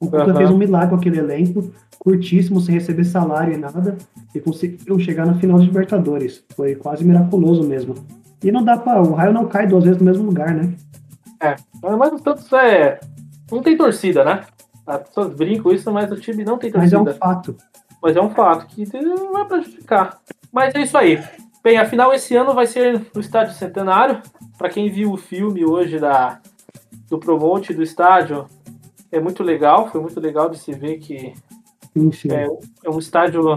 O 0.00 0.06
Cuca 0.06 0.28
uhum. 0.28 0.36
fez 0.36 0.50
um 0.50 0.58
milagre 0.58 0.90
com 0.90 0.96
aquele 0.96 1.18
elenco, 1.18 1.72
curtíssimo, 1.98 2.60
sem 2.60 2.74
receber 2.74 3.04
salário 3.04 3.54
e 3.54 3.56
nada, 3.56 3.96
e 4.34 4.40
conseguiu 4.40 4.98
chegar 4.98 5.26
na 5.26 5.34
final 5.34 5.58
de 5.58 5.66
Libertadores. 5.66 6.44
Foi 6.54 6.74
quase 6.74 7.04
miraculoso 7.04 7.64
mesmo. 7.64 7.94
E 8.42 8.52
não 8.52 8.64
dá 8.64 8.76
para 8.76 9.02
O 9.02 9.14
raio 9.14 9.32
não 9.32 9.46
cai 9.46 9.66
duas 9.66 9.84
vezes 9.84 9.98
no 9.98 10.04
mesmo 10.04 10.24
lugar, 10.24 10.54
né? 10.54 10.72
É, 11.40 11.56
mas 11.82 12.12
o 12.12 12.18
Santos 12.18 12.52
é. 12.52 13.00
Não 13.50 13.62
tem 13.62 13.76
torcida, 13.76 14.24
né? 14.24 14.44
As 14.86 15.02
pessoas 15.02 15.34
brincam 15.34 15.72
isso, 15.72 15.92
mas 15.92 16.10
o 16.10 16.16
time 16.16 16.44
não 16.44 16.58
tem 16.58 16.70
torcida. 16.70 16.98
Mas 16.98 17.12
é 17.12 17.14
um 17.14 17.18
fato. 17.18 17.56
Mas 18.02 18.16
é 18.16 18.20
um 18.20 18.30
fato 18.30 18.66
que 18.66 18.84
não 19.00 19.32
vai 19.32 19.44
prejudicar. 19.44 20.20
Mas 20.52 20.74
é 20.74 20.82
isso 20.82 20.96
aí. 20.96 21.22
Bem, 21.62 21.76
afinal, 21.76 22.12
esse 22.14 22.34
ano 22.36 22.54
vai 22.54 22.66
ser 22.66 23.06
no 23.14 23.20
Estádio 23.20 23.54
Centenário. 23.54 24.22
Para 24.56 24.70
quem 24.70 24.90
viu 24.90 25.12
o 25.12 25.16
filme 25.16 25.64
hoje 25.64 25.98
da, 25.98 26.40
do 27.08 27.18
promote 27.18 27.74
do 27.74 27.82
estádio, 27.82 28.46
é 29.10 29.20
muito 29.20 29.42
legal. 29.42 29.90
Foi 29.90 30.00
muito 30.00 30.18
legal 30.20 30.48
de 30.48 30.58
se 30.58 30.72
ver 30.72 30.98
que 30.98 31.34
sim, 31.92 32.12
sim. 32.12 32.32
É, 32.32 32.46
é, 32.84 32.90
um 32.90 32.98
estádio 32.98 33.56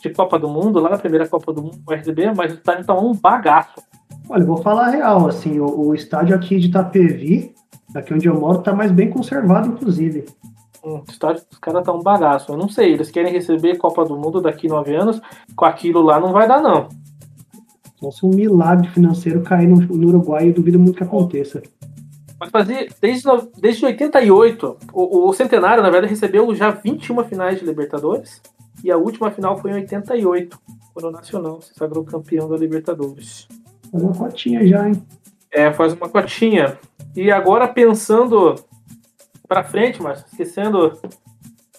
de 0.00 0.10
Copa 0.10 0.38
do 0.38 0.48
Mundo, 0.48 0.80
lá 0.80 0.90
na 0.90 0.98
primeira 0.98 1.28
Copa 1.28 1.52
do 1.52 1.62
Mundo, 1.62 1.78
o 1.86 1.92
RDB, 1.92 2.32
mas 2.34 2.52
o 2.52 2.56
estádio 2.56 2.86
tá 2.86 2.94
um 2.94 3.14
bagaço. 3.14 3.82
Olha, 4.28 4.44
vou 4.44 4.56
falar 4.56 4.86
a 4.86 4.90
real, 4.90 5.28
assim, 5.28 5.60
o, 5.60 5.88
o 5.88 5.94
estádio 5.94 6.34
aqui 6.34 6.58
de 6.58 6.68
Itapevi, 6.68 7.54
aqui 7.94 8.12
onde 8.12 8.26
eu 8.26 8.38
moro, 8.38 8.58
tá 8.58 8.72
mais 8.72 8.90
bem 8.90 9.10
conservado, 9.10 9.68
inclusive. 9.68 10.24
O 10.86 11.02
estádio 11.08 11.42
dos 11.50 11.58
caras 11.58 11.84
tá 11.84 11.92
um 11.92 12.00
bagaço. 12.00 12.52
Eu 12.52 12.56
não 12.56 12.68
sei, 12.68 12.92
eles 12.92 13.10
querem 13.10 13.32
receber 13.32 13.76
Copa 13.76 14.04
do 14.04 14.16
Mundo 14.16 14.40
daqui 14.40 14.68
nove 14.68 14.94
anos, 14.94 15.20
com 15.56 15.64
aquilo 15.64 16.00
lá 16.00 16.20
não 16.20 16.32
vai 16.32 16.46
dar, 16.46 16.62
não. 16.62 16.88
Nossa, 18.00 18.24
um 18.24 18.30
milagre 18.30 18.88
financeiro 18.90 19.42
cair 19.42 19.66
no, 19.66 19.80
no 19.80 20.08
Uruguai, 20.08 20.48
eu 20.48 20.54
duvido 20.54 20.78
muito 20.78 20.96
que 20.98 21.02
aconteça. 21.02 21.60
Mas 22.38 22.50
fazia, 22.50 22.86
desde, 23.00 23.28
desde 23.58 23.84
88, 23.84 24.76
o, 24.92 25.28
o 25.28 25.32
Centenário, 25.32 25.82
na 25.82 25.90
verdade, 25.90 26.12
recebeu 26.12 26.54
já 26.54 26.70
21 26.70 27.24
finais 27.24 27.58
de 27.58 27.64
Libertadores. 27.64 28.40
E 28.84 28.92
a 28.92 28.96
última 28.96 29.32
final 29.32 29.58
foi 29.58 29.72
em 29.72 29.74
88, 29.74 30.56
quando 30.94 31.06
o 31.06 31.10
Nacional 31.10 31.60
se 31.60 31.74
sagrou 31.74 32.04
campeão 32.04 32.48
da 32.48 32.56
Libertadores. 32.56 33.48
Faz 33.90 34.04
uma 34.04 34.14
cotinha 34.14 34.64
já, 34.64 34.88
hein? 34.88 35.02
É, 35.50 35.72
faz 35.72 35.94
uma 35.94 36.08
cotinha. 36.08 36.78
E 37.16 37.32
agora 37.32 37.66
pensando 37.66 38.54
para 39.46 39.64
frente, 39.64 40.02
mas 40.02 40.24
esquecendo 40.26 40.98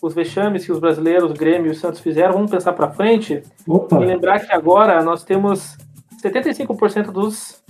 os 0.01 0.13
vexames 0.13 0.65
que 0.65 0.71
os 0.71 0.79
brasileiros, 0.79 1.31
o 1.31 1.33
Grêmio 1.33 1.67
e 1.67 1.71
o 1.71 1.75
Santos 1.75 1.99
fizeram, 1.99 2.33
vamos 2.33 2.51
pensar 2.51 2.73
para 2.73 2.91
frente 2.91 3.41
Opa. 3.67 3.97
e 3.97 4.05
lembrar 4.05 4.39
que 4.39 4.51
agora 4.51 5.03
nós 5.03 5.23
temos 5.23 5.77
75% 6.21 7.11
dos 7.11 7.63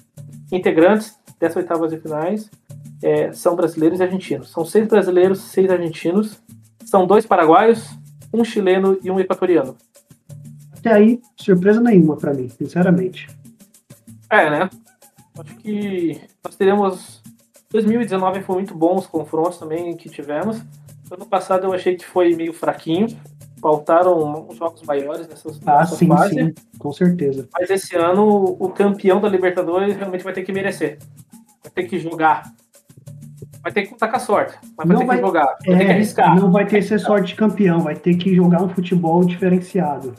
integrantes 0.51 1.17
dessas 1.39 1.57
oitavas 1.57 1.91
de 1.91 1.97
finais 1.97 2.49
é, 3.01 3.31
são 3.31 3.55
brasileiros 3.55 3.99
e 3.99 4.03
argentinos. 4.03 4.49
São 4.49 4.65
seis 4.65 4.87
brasileiros, 4.87 5.39
seis 5.39 5.69
argentinos. 5.69 6.41
São 6.85 7.05
dois 7.05 7.25
paraguaios, 7.25 7.89
um 8.33 8.43
chileno 8.43 8.97
e 9.03 9.11
um 9.11 9.19
equatoriano. 9.19 9.75
Até 10.77 10.93
aí, 10.93 11.21
surpresa 11.35 11.81
nenhuma 11.81 12.15
para 12.15 12.33
mim, 12.33 12.49
sinceramente. 12.49 13.27
É, 14.29 14.49
né? 14.49 14.69
Acho 15.37 15.55
que 15.57 16.19
nós 16.43 16.55
teremos. 16.55 17.16
2019 17.71 18.41
foi 18.41 18.55
muito 18.55 18.73
bom 18.75 18.95
os 18.95 19.07
confrontos 19.07 19.57
também 19.57 19.95
que 19.95 20.09
tivemos. 20.09 20.61
Ano 21.11 21.25
passado 21.25 21.65
eu 21.65 21.73
achei 21.73 21.95
que 21.95 22.05
foi 22.05 22.35
meio 22.35 22.53
fraquinho. 22.53 23.07
Faltaram 23.61 24.47
jogos 24.53 24.83
maiores 24.83 25.27
nessa, 25.27 25.49
Ah, 25.65 25.79
nessa 25.79 25.95
sim, 25.95 26.07
fase. 26.07 26.33
sim, 26.35 26.53
com 26.77 26.91
certeza. 26.91 27.47
Mas 27.59 27.69
esse 27.69 27.95
ano 27.95 28.55
o 28.59 28.69
campeão 28.69 29.19
da 29.19 29.27
Libertadores 29.27 29.95
realmente 29.95 30.23
vai 30.23 30.33
ter 30.33 30.43
que 30.43 30.51
merecer. 30.53 30.99
Vai 31.63 31.71
ter 31.73 31.83
que 31.83 31.97
jogar. 31.99 32.43
Vai 33.63 33.71
ter 33.71 33.81
que 33.83 33.89
contar 33.89 34.07
com 34.09 34.15
a 34.15 34.19
sorte. 34.19 34.57
Mas 34.77 34.87
vai 34.87 34.93
Não 34.95 34.99
ter 34.99 35.05
vai- 35.07 35.17
que 35.17 35.25
jogar. 35.25 35.45
Vai 35.45 35.55
ter 35.57 35.77
que 35.77 35.83
É, 35.83 35.91
arriscar. 35.91 36.39
não 36.39 36.51
vai 36.51 36.65
ter 36.67 36.81
ser 36.83 36.99
sorte 36.99 37.27
de 37.29 37.35
campeão, 37.35 37.79
vai 37.79 37.95
ter 37.95 38.15
que 38.15 38.33
jogar 38.35 38.61
um 38.61 38.69
futebol 38.69 39.25
diferenciado. 39.25 40.13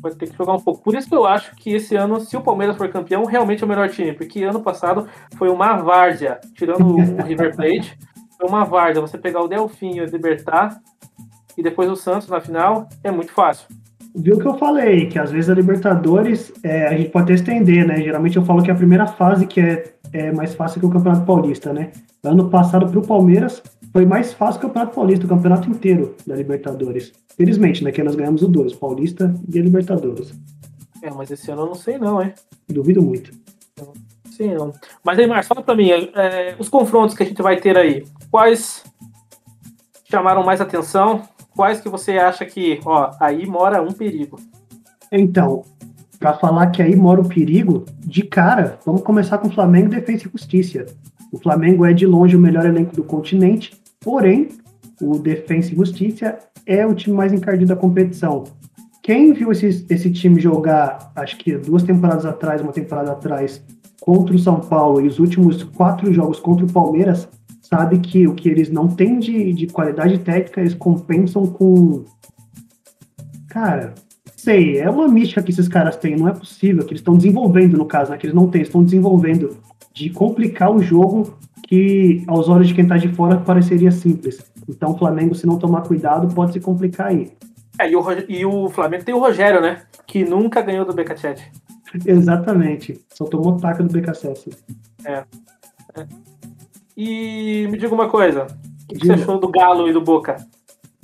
Vai 0.00 0.12
ter 0.12 0.30
que 0.30 0.36
jogar 0.36 0.54
um 0.54 0.60
pouco. 0.60 0.82
Por 0.82 0.94
isso 0.94 1.08
que 1.08 1.14
eu 1.14 1.26
acho 1.26 1.54
que 1.56 1.74
esse 1.74 1.94
ano, 1.94 2.20
se 2.20 2.36
o 2.36 2.40
Palmeiras 2.40 2.76
for 2.76 2.88
campeão, 2.88 3.24
realmente 3.24 3.62
é 3.62 3.66
o 3.66 3.68
melhor 3.68 3.88
time. 3.90 4.12
Porque 4.12 4.42
ano 4.42 4.60
passado 4.60 5.06
foi 5.36 5.48
uma 5.48 5.76
várzea, 5.76 6.40
tirando 6.54 6.96
o 6.96 6.96
River 7.22 7.54
Plate, 7.54 7.98
foi 8.38 8.48
uma 8.48 8.64
várzea. 8.64 9.02
Você 9.02 9.18
pegar 9.18 9.42
o 9.42 9.48
Delfim 9.48 9.96
e 9.96 10.00
o 10.00 10.06
Libertar, 10.06 10.80
e 11.56 11.62
depois 11.62 11.90
o 11.90 11.96
Santos 11.96 12.28
na 12.28 12.40
final, 12.40 12.88
é 13.04 13.10
muito 13.10 13.32
fácil. 13.32 13.66
Viu 14.14 14.36
o 14.36 14.40
que 14.40 14.46
eu 14.46 14.54
falei? 14.54 15.06
Que 15.06 15.18
às 15.18 15.30
vezes 15.30 15.48
a 15.50 15.54
Libertadores, 15.54 16.52
é, 16.64 16.88
a 16.88 16.96
gente 16.96 17.10
pode 17.10 17.24
até 17.24 17.34
estender, 17.34 17.86
né? 17.86 18.02
Geralmente 18.02 18.36
eu 18.36 18.44
falo 18.44 18.62
que 18.62 18.70
é 18.70 18.74
a 18.74 18.76
primeira 18.76 19.06
fase 19.06 19.46
que 19.46 19.60
é, 19.60 19.84
é 20.12 20.32
mais 20.32 20.54
fácil 20.54 20.80
que 20.80 20.86
o 20.86 20.90
Campeonato 20.90 21.24
Paulista, 21.24 21.72
né? 21.72 21.92
Ano 22.24 22.50
passado 22.50 22.88
para 22.88 22.98
o 22.98 23.06
Palmeiras 23.06 23.62
foi 23.92 24.04
mais 24.04 24.32
fácil 24.32 24.60
que 24.60 24.66
o 24.66 24.68
Campeonato 24.68 24.94
Paulista, 24.94 25.26
o 25.26 25.28
campeonato 25.28 25.70
inteiro 25.70 26.16
da 26.26 26.34
Libertadores. 26.34 27.12
Felizmente, 27.40 27.82
né? 27.82 27.90
Que 27.90 28.02
nós 28.02 28.14
ganhamos 28.14 28.42
os 28.42 28.48
dois, 28.50 28.74
Paulista 28.74 29.34
e 29.48 29.58
a 29.58 29.62
Libertadores. 29.62 30.34
É, 31.02 31.10
mas 31.10 31.30
esse 31.30 31.50
ano 31.50 31.62
eu 31.62 31.66
não 31.68 31.74
sei 31.74 31.96
não, 31.96 32.22
hein? 32.22 32.34
Duvido 32.68 33.00
muito. 33.00 33.32
Sim, 34.30 34.52
não. 34.56 34.74
Mas 35.02 35.18
aí, 35.18 35.26
Marcos, 35.26 35.48
fala 35.48 35.62
pra 35.62 35.74
mim, 35.74 35.88
é, 35.90 36.54
os 36.58 36.68
confrontos 36.68 37.16
que 37.16 37.22
a 37.22 37.26
gente 37.26 37.40
vai 37.40 37.56
ter 37.56 37.78
aí, 37.78 38.04
quais 38.30 38.84
chamaram 40.04 40.44
mais 40.44 40.60
atenção? 40.60 41.22
Quais 41.56 41.80
que 41.80 41.88
você 41.88 42.18
acha 42.18 42.44
que, 42.44 42.78
ó, 42.84 43.10
aí 43.18 43.46
mora 43.46 43.80
um 43.80 43.92
perigo? 43.92 44.38
Então, 45.10 45.64
para 46.18 46.34
falar 46.34 46.66
que 46.66 46.82
aí 46.82 46.94
mora 46.94 47.22
o 47.22 47.28
perigo, 47.28 47.86
de 48.00 48.22
cara, 48.22 48.78
vamos 48.84 49.00
começar 49.00 49.38
com 49.38 49.48
Flamengo, 49.48 49.88
Defesa 49.88 50.26
e 50.26 50.30
Justiça. 50.30 50.84
O 51.32 51.38
Flamengo 51.38 51.86
é 51.86 51.94
de 51.94 52.04
longe 52.04 52.36
o 52.36 52.40
melhor 52.40 52.66
elenco 52.66 52.94
do 52.94 53.02
continente, 53.02 53.80
porém, 53.98 54.48
o 55.00 55.18
Defensa 55.18 55.72
e 55.72 55.76
Justiça 55.76 56.38
é 56.70 56.86
o 56.86 56.94
time 56.94 57.16
mais 57.16 57.32
encardido 57.32 57.74
da 57.74 57.76
competição. 57.76 58.44
Quem 59.02 59.32
viu 59.32 59.50
esse, 59.50 59.84
esse 59.90 60.10
time 60.12 60.40
jogar, 60.40 61.10
acho 61.16 61.36
que 61.36 61.56
duas 61.58 61.82
temporadas 61.82 62.24
atrás, 62.24 62.62
uma 62.62 62.72
temporada 62.72 63.10
atrás, 63.10 63.60
contra 64.00 64.36
o 64.36 64.38
São 64.38 64.60
Paulo 64.60 65.00
e 65.00 65.08
os 65.08 65.18
últimos 65.18 65.64
quatro 65.64 66.12
jogos 66.12 66.38
contra 66.38 66.64
o 66.64 66.72
Palmeiras, 66.72 67.28
sabe 67.60 67.98
que 67.98 68.28
o 68.28 68.34
que 68.34 68.48
eles 68.48 68.70
não 68.70 68.86
têm 68.86 69.18
de, 69.18 69.52
de 69.52 69.66
qualidade 69.66 70.18
técnica, 70.18 70.60
eles 70.60 70.74
compensam 70.74 71.44
com. 71.44 72.04
Cara, 73.48 73.94
sei, 74.36 74.78
é 74.78 74.88
uma 74.88 75.08
mística 75.08 75.42
que 75.42 75.50
esses 75.50 75.66
caras 75.66 75.96
têm, 75.96 76.16
não 76.16 76.28
é 76.28 76.32
possível, 76.32 76.84
que 76.84 76.92
eles 76.92 77.00
estão 77.00 77.16
desenvolvendo, 77.16 77.76
no 77.76 77.84
caso, 77.84 78.12
né, 78.12 78.16
que 78.16 78.26
eles 78.26 78.36
não 78.36 78.48
têm, 78.48 78.62
estão 78.62 78.84
desenvolvendo 78.84 79.56
de 79.92 80.08
complicar 80.10 80.70
o 80.70 80.80
jogo 80.80 81.36
que, 81.70 82.24
aos 82.26 82.48
olhos 82.48 82.66
de 82.66 82.74
quem 82.74 82.84
tá 82.84 82.96
de 82.96 83.08
fora, 83.10 83.36
pareceria 83.38 83.92
simples. 83.92 84.44
Então, 84.68 84.90
o 84.90 84.98
Flamengo, 84.98 85.36
se 85.36 85.46
não 85.46 85.56
tomar 85.56 85.82
cuidado, 85.82 86.34
pode 86.34 86.52
se 86.52 86.58
complicar 86.58 87.06
aí. 87.06 87.32
É, 87.78 87.88
e 87.88 87.94
o, 87.94 88.04
e 88.28 88.44
o 88.44 88.68
Flamengo 88.68 89.04
tem 89.04 89.14
o 89.14 89.20
Rogério, 89.20 89.60
né? 89.60 89.82
Que 90.04 90.24
nunca 90.24 90.60
ganhou 90.62 90.84
do 90.84 90.92
BKChat. 90.92 91.40
Exatamente. 92.04 93.00
Só 93.14 93.24
tomou 93.24 93.56
taca 93.56 93.84
do 93.84 93.92
BKSS. 93.92 94.50
E 96.96 97.68
me 97.70 97.78
diga 97.78 97.94
uma 97.94 98.08
coisa, 98.08 98.48
o 98.90 98.98
que, 98.98 99.06
você 99.06 99.12
achou 99.12 99.38
do 99.38 99.48
Galo 99.48 99.88
e 99.88 99.92
do 99.92 100.00
Boca? 100.00 100.44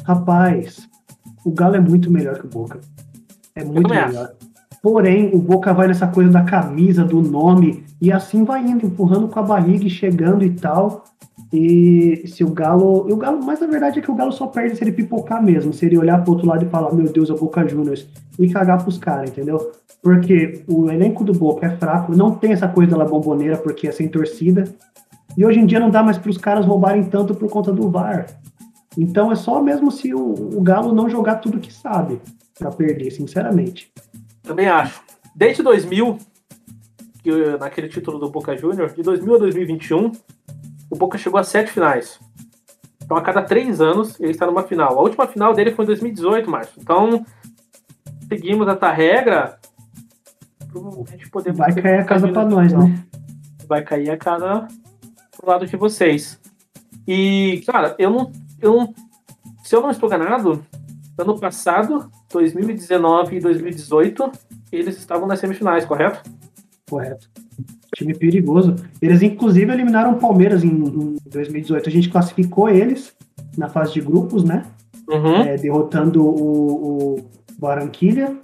Rapaz, 0.04 0.88
o 1.44 1.52
Galo 1.52 1.76
é 1.76 1.80
muito 1.80 2.10
melhor 2.10 2.40
que 2.40 2.46
o 2.46 2.50
Boca. 2.50 2.80
É 3.54 3.62
muito 3.62 3.88
melhor. 3.88 4.34
Porém, 4.82 5.30
o 5.34 5.38
Boca 5.38 5.72
vai 5.72 5.88
nessa 5.88 6.06
coisa 6.06 6.30
da 6.30 6.42
camisa, 6.42 7.04
do 7.04 7.20
nome, 7.20 7.84
e 8.00 8.12
assim 8.12 8.44
vai 8.44 8.64
indo, 8.64 8.86
empurrando 8.86 9.28
com 9.28 9.38
a 9.38 9.42
barriga 9.42 9.84
e 9.84 9.90
chegando 9.90 10.44
e 10.44 10.50
tal. 10.50 11.04
E 11.52 12.24
se 12.26 12.44
o 12.44 12.50
Galo. 12.50 13.10
O 13.10 13.16
Galo, 13.16 13.44
mas 13.44 13.62
a 13.62 13.66
verdade 13.66 13.98
é 13.98 14.02
que 14.02 14.10
o 14.10 14.14
Galo 14.14 14.32
só 14.32 14.46
perde 14.46 14.76
se 14.76 14.84
ele 14.84 14.92
pipocar 14.92 15.42
mesmo. 15.42 15.72
Se 15.72 15.86
ele 15.86 15.98
olhar 15.98 16.22
pro 16.22 16.32
outro 16.32 16.46
lado 16.46 16.64
e 16.64 16.68
falar, 16.68 16.92
meu 16.92 17.06
Deus, 17.06 17.30
é 17.30 17.32
o 17.32 17.38
Boca 17.38 17.66
Juniors, 17.66 18.06
e 18.38 18.48
cagar 18.48 18.82
pros 18.82 18.98
caras, 18.98 19.30
entendeu? 19.30 19.72
Porque 20.02 20.62
o 20.68 20.90
elenco 20.90 21.24
do 21.24 21.32
Boca 21.32 21.66
é 21.66 21.76
fraco, 21.76 22.14
não 22.14 22.32
tem 22.32 22.52
essa 22.52 22.68
coisa 22.68 22.96
da 22.96 23.04
bomboneira, 23.04 23.56
porque 23.56 23.88
é 23.88 23.92
sem 23.92 24.08
torcida. 24.08 24.64
E 25.36 25.44
hoje 25.44 25.60
em 25.60 25.66
dia 25.66 25.80
não 25.80 25.90
dá 25.90 26.02
mais 26.02 26.16
pros 26.16 26.38
caras 26.38 26.64
roubarem 26.64 27.04
tanto 27.04 27.34
por 27.34 27.50
conta 27.50 27.72
do 27.72 27.90
VAR. 27.90 28.26
Então 28.96 29.30
é 29.30 29.34
só 29.34 29.62
mesmo 29.62 29.90
se 29.90 30.14
o, 30.14 30.32
o 30.32 30.62
Galo 30.62 30.94
não 30.94 31.08
jogar 31.08 31.36
tudo 31.36 31.60
que 31.60 31.72
sabe 31.72 32.20
pra 32.58 32.70
perder, 32.70 33.10
sinceramente. 33.10 33.92
Também 34.46 34.68
acho. 34.68 35.02
Desde 35.34 35.62
2000, 35.62 36.18
que, 37.22 37.30
naquele 37.58 37.88
título 37.88 38.18
do 38.18 38.30
Boca 38.30 38.56
Júnior, 38.56 38.94
de 38.94 39.02
2000 39.02 39.34
a 39.34 39.38
2021, 39.38 40.12
o 40.88 40.96
Boca 40.96 41.18
chegou 41.18 41.38
a 41.38 41.44
sete 41.44 41.72
finais. 41.72 42.20
Então, 43.02 43.16
a 43.16 43.22
cada 43.22 43.42
três 43.42 43.80
anos, 43.80 44.18
ele 44.20 44.30
está 44.30 44.46
numa 44.46 44.62
final. 44.62 44.98
A 44.98 45.02
última 45.02 45.26
final 45.26 45.52
dele 45.52 45.72
foi 45.72 45.84
em 45.84 45.88
2018, 45.88 46.50
Márcio. 46.50 46.80
Então, 46.80 47.24
seguimos 48.28 48.66
essa 48.68 48.90
regra. 48.90 49.58
Vai 51.56 51.74
cair 51.74 52.00
a 52.00 52.04
casa 52.04 52.28
pra 52.28 52.44
nós, 52.44 52.72
né? 52.72 53.04
Vai 53.68 53.82
cair 53.82 54.10
a 54.10 54.16
casa 54.16 54.66
pro 55.36 55.50
lado 55.50 55.66
de 55.66 55.76
vocês. 55.76 56.40
E, 57.06 57.62
cara, 57.66 57.94
eu 57.98 58.10
não, 58.10 58.32
eu 58.60 58.76
não... 58.76 58.94
Se 59.62 59.74
eu 59.74 59.80
não 59.80 59.90
estou 59.90 60.08
enganado, 60.08 60.64
ano 61.18 61.38
passado, 61.38 62.10
2019 62.36 63.36
e 63.36 63.40
2018, 63.40 64.30
eles 64.70 64.96
estavam 64.98 65.26
nas 65.26 65.40
semifinais, 65.40 65.84
correto? 65.84 66.22
Correto. 66.88 67.28
Time 67.96 68.14
perigoso. 68.14 68.76
Eles, 69.00 69.22
inclusive, 69.22 69.72
eliminaram 69.72 70.12
o 70.12 70.18
Palmeiras 70.18 70.62
em, 70.62 70.68
em 70.68 71.16
2018. 71.26 71.88
A 71.88 71.92
gente 71.92 72.08
classificou 72.08 72.68
eles 72.68 73.12
na 73.56 73.68
fase 73.68 73.94
de 73.94 74.00
grupos, 74.00 74.44
né? 74.44 74.64
Uhum. 75.08 75.36
É, 75.36 75.56
derrotando 75.56 76.22
o, 76.22 77.16
o 77.16 77.30
Barranquilha. 77.58 78.36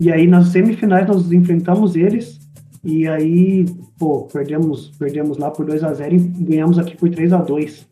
E 0.00 0.12
aí, 0.12 0.26
nas 0.26 0.48
semifinais, 0.48 1.06
nós 1.06 1.32
enfrentamos 1.32 1.96
eles. 1.96 2.38
E 2.84 3.08
aí, 3.08 3.66
pô, 3.98 4.28
perdemos, 4.32 4.90
perdemos 4.98 5.38
lá 5.38 5.50
por 5.50 5.66
2 5.66 5.82
a 5.82 5.92
0 5.92 6.14
e 6.14 6.18
ganhamos 6.18 6.78
aqui 6.78 6.96
por 6.96 7.10
3 7.10 7.32
a 7.32 7.38
2 7.38 7.88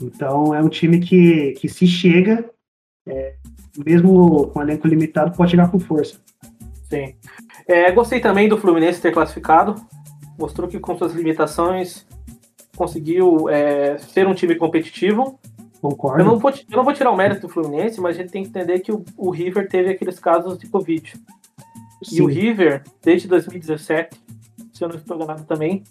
Então, 0.00 0.54
é 0.54 0.62
um 0.62 0.68
time 0.68 1.00
que, 1.00 1.52
que 1.52 1.68
se 1.68 1.86
chega, 1.86 2.48
é, 3.06 3.34
mesmo 3.84 4.48
com 4.48 4.62
elenco 4.62 4.86
limitado, 4.86 5.36
pode 5.36 5.50
chegar 5.50 5.70
com 5.70 5.78
força. 5.78 6.18
Sim. 6.88 7.14
É, 7.66 7.90
gostei 7.92 8.20
também 8.20 8.48
do 8.48 8.58
Fluminense 8.58 9.00
ter 9.00 9.12
classificado. 9.12 9.74
Mostrou 10.38 10.68
que 10.68 10.78
com 10.78 10.96
suas 10.96 11.14
limitações 11.14 12.06
conseguiu 12.76 13.48
é, 13.48 13.98
ser 13.98 14.26
um 14.26 14.34
time 14.34 14.54
competitivo. 14.54 15.38
Concordo. 15.80 16.20
Eu 16.20 16.24
não, 16.24 16.38
vou, 16.38 16.50
eu 16.50 16.76
não 16.76 16.84
vou 16.84 16.92
tirar 16.92 17.10
o 17.10 17.16
mérito 17.16 17.42
do 17.42 17.48
Fluminense, 17.48 18.00
mas 18.00 18.16
a 18.16 18.22
gente 18.22 18.30
tem 18.30 18.42
que 18.42 18.48
entender 18.48 18.80
que 18.80 18.92
o, 18.92 19.04
o 19.16 19.30
River 19.30 19.68
teve 19.68 19.90
aqueles 19.90 20.18
casos 20.18 20.58
de 20.58 20.68
Covid. 20.68 21.14
E 22.12 22.22
o 22.22 22.28
Sim. 22.28 22.34
River, 22.34 22.82
desde 23.02 23.26
2017, 23.28 24.20
se 24.72 24.84
eu 24.84 24.88
não 24.88 24.96
estou 24.96 25.16
enganado 25.16 25.44
também, 25.44 25.82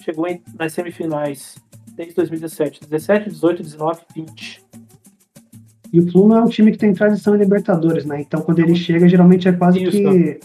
chegou 0.00 0.26
em, 0.26 0.42
nas 0.58 0.72
semifinais 0.72 1.56
desde 1.94 2.14
2017. 2.14 2.80
17, 2.88 3.28
18, 3.30 3.62
19, 3.62 4.00
20. 4.14 4.61
E 5.92 6.00
o 6.00 6.10
Fluminense 6.10 6.40
é 6.40 6.44
um 6.44 6.48
time 6.48 6.72
que 6.72 6.78
tem 6.78 6.94
tradição 6.94 7.34
em 7.34 7.38
Libertadores, 7.38 8.06
né? 8.06 8.20
Então, 8.20 8.40
quando 8.40 8.60
ele 8.60 8.74
chega, 8.74 9.06
geralmente 9.08 9.46
é 9.46 9.52
quase 9.52 9.82
Isso. 9.82 9.90
que. 9.90 10.40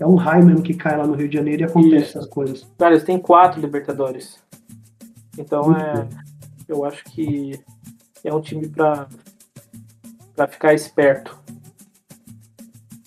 É 0.00 0.06
um 0.06 0.14
raio 0.14 0.44
mesmo 0.44 0.62
que 0.62 0.74
cai 0.74 0.96
lá 0.96 1.06
no 1.06 1.14
Rio 1.14 1.28
de 1.28 1.36
Janeiro 1.36 1.62
e 1.62 1.64
acontece 1.64 1.96
Isso. 1.96 2.18
essas 2.18 2.30
coisas. 2.30 2.66
Cara, 2.78 2.94
eles 2.94 3.04
têm 3.04 3.18
quatro 3.18 3.60
Libertadores. 3.60 4.38
Então 5.36 5.76
é. 5.76 6.06
Eu 6.68 6.84
acho 6.84 7.02
que 7.04 7.58
é 8.22 8.34
um 8.34 8.40
time 8.40 8.68
pra, 8.68 9.08
pra 10.36 10.46
ficar 10.46 10.74
esperto. 10.74 11.36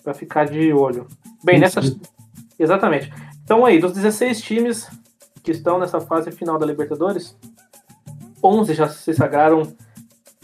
Pra 0.03 0.13
ficar 0.13 0.45
de 0.45 0.73
olho. 0.73 1.07
Bem, 1.43 1.55
Sim, 1.57 1.61
nessas. 1.61 1.97
Exatamente. 2.57 3.11
Então 3.43 3.65
aí, 3.65 3.79
dos 3.79 3.93
16 3.93 4.41
times 4.41 4.89
que 5.43 5.51
estão 5.51 5.79
nessa 5.79 6.01
fase 6.01 6.31
final 6.31 6.57
da 6.57 6.65
Libertadores, 6.65 7.37
11 8.43 8.73
já 8.73 8.87
se 8.89 9.13
sagraram 9.13 9.63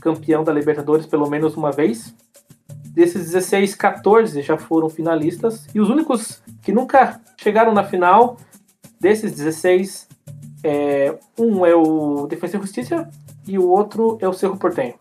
campeão 0.07 0.41
da 0.41 0.53
Libertadores 0.53 1.05
pelo 1.05 1.29
menos 1.29 1.57
uma 1.57 1.69
vez. 1.69 2.15
Desses 2.85 3.25
16, 3.25 3.75
14 3.75 4.41
já 4.41 4.57
foram 4.57 4.89
finalistas. 4.89 5.67
E 5.75 5.81
os 5.81 5.89
únicos 5.89 6.41
que 6.61 6.71
nunca 6.71 7.19
chegaram 7.35 7.73
na 7.73 7.83
final, 7.83 8.37
desses 8.99 9.33
16, 9.33 10.07
é, 10.63 11.13
um 11.37 11.65
é 11.65 11.75
o 11.75 12.25
Defensa 12.25 12.55
e 12.55 12.61
Justiça 12.61 13.09
e 13.45 13.59
o 13.59 13.67
outro 13.67 14.17
é 14.21 14.27
o 14.27 14.33
Cerro 14.33 14.57
Portenho. 14.57 14.95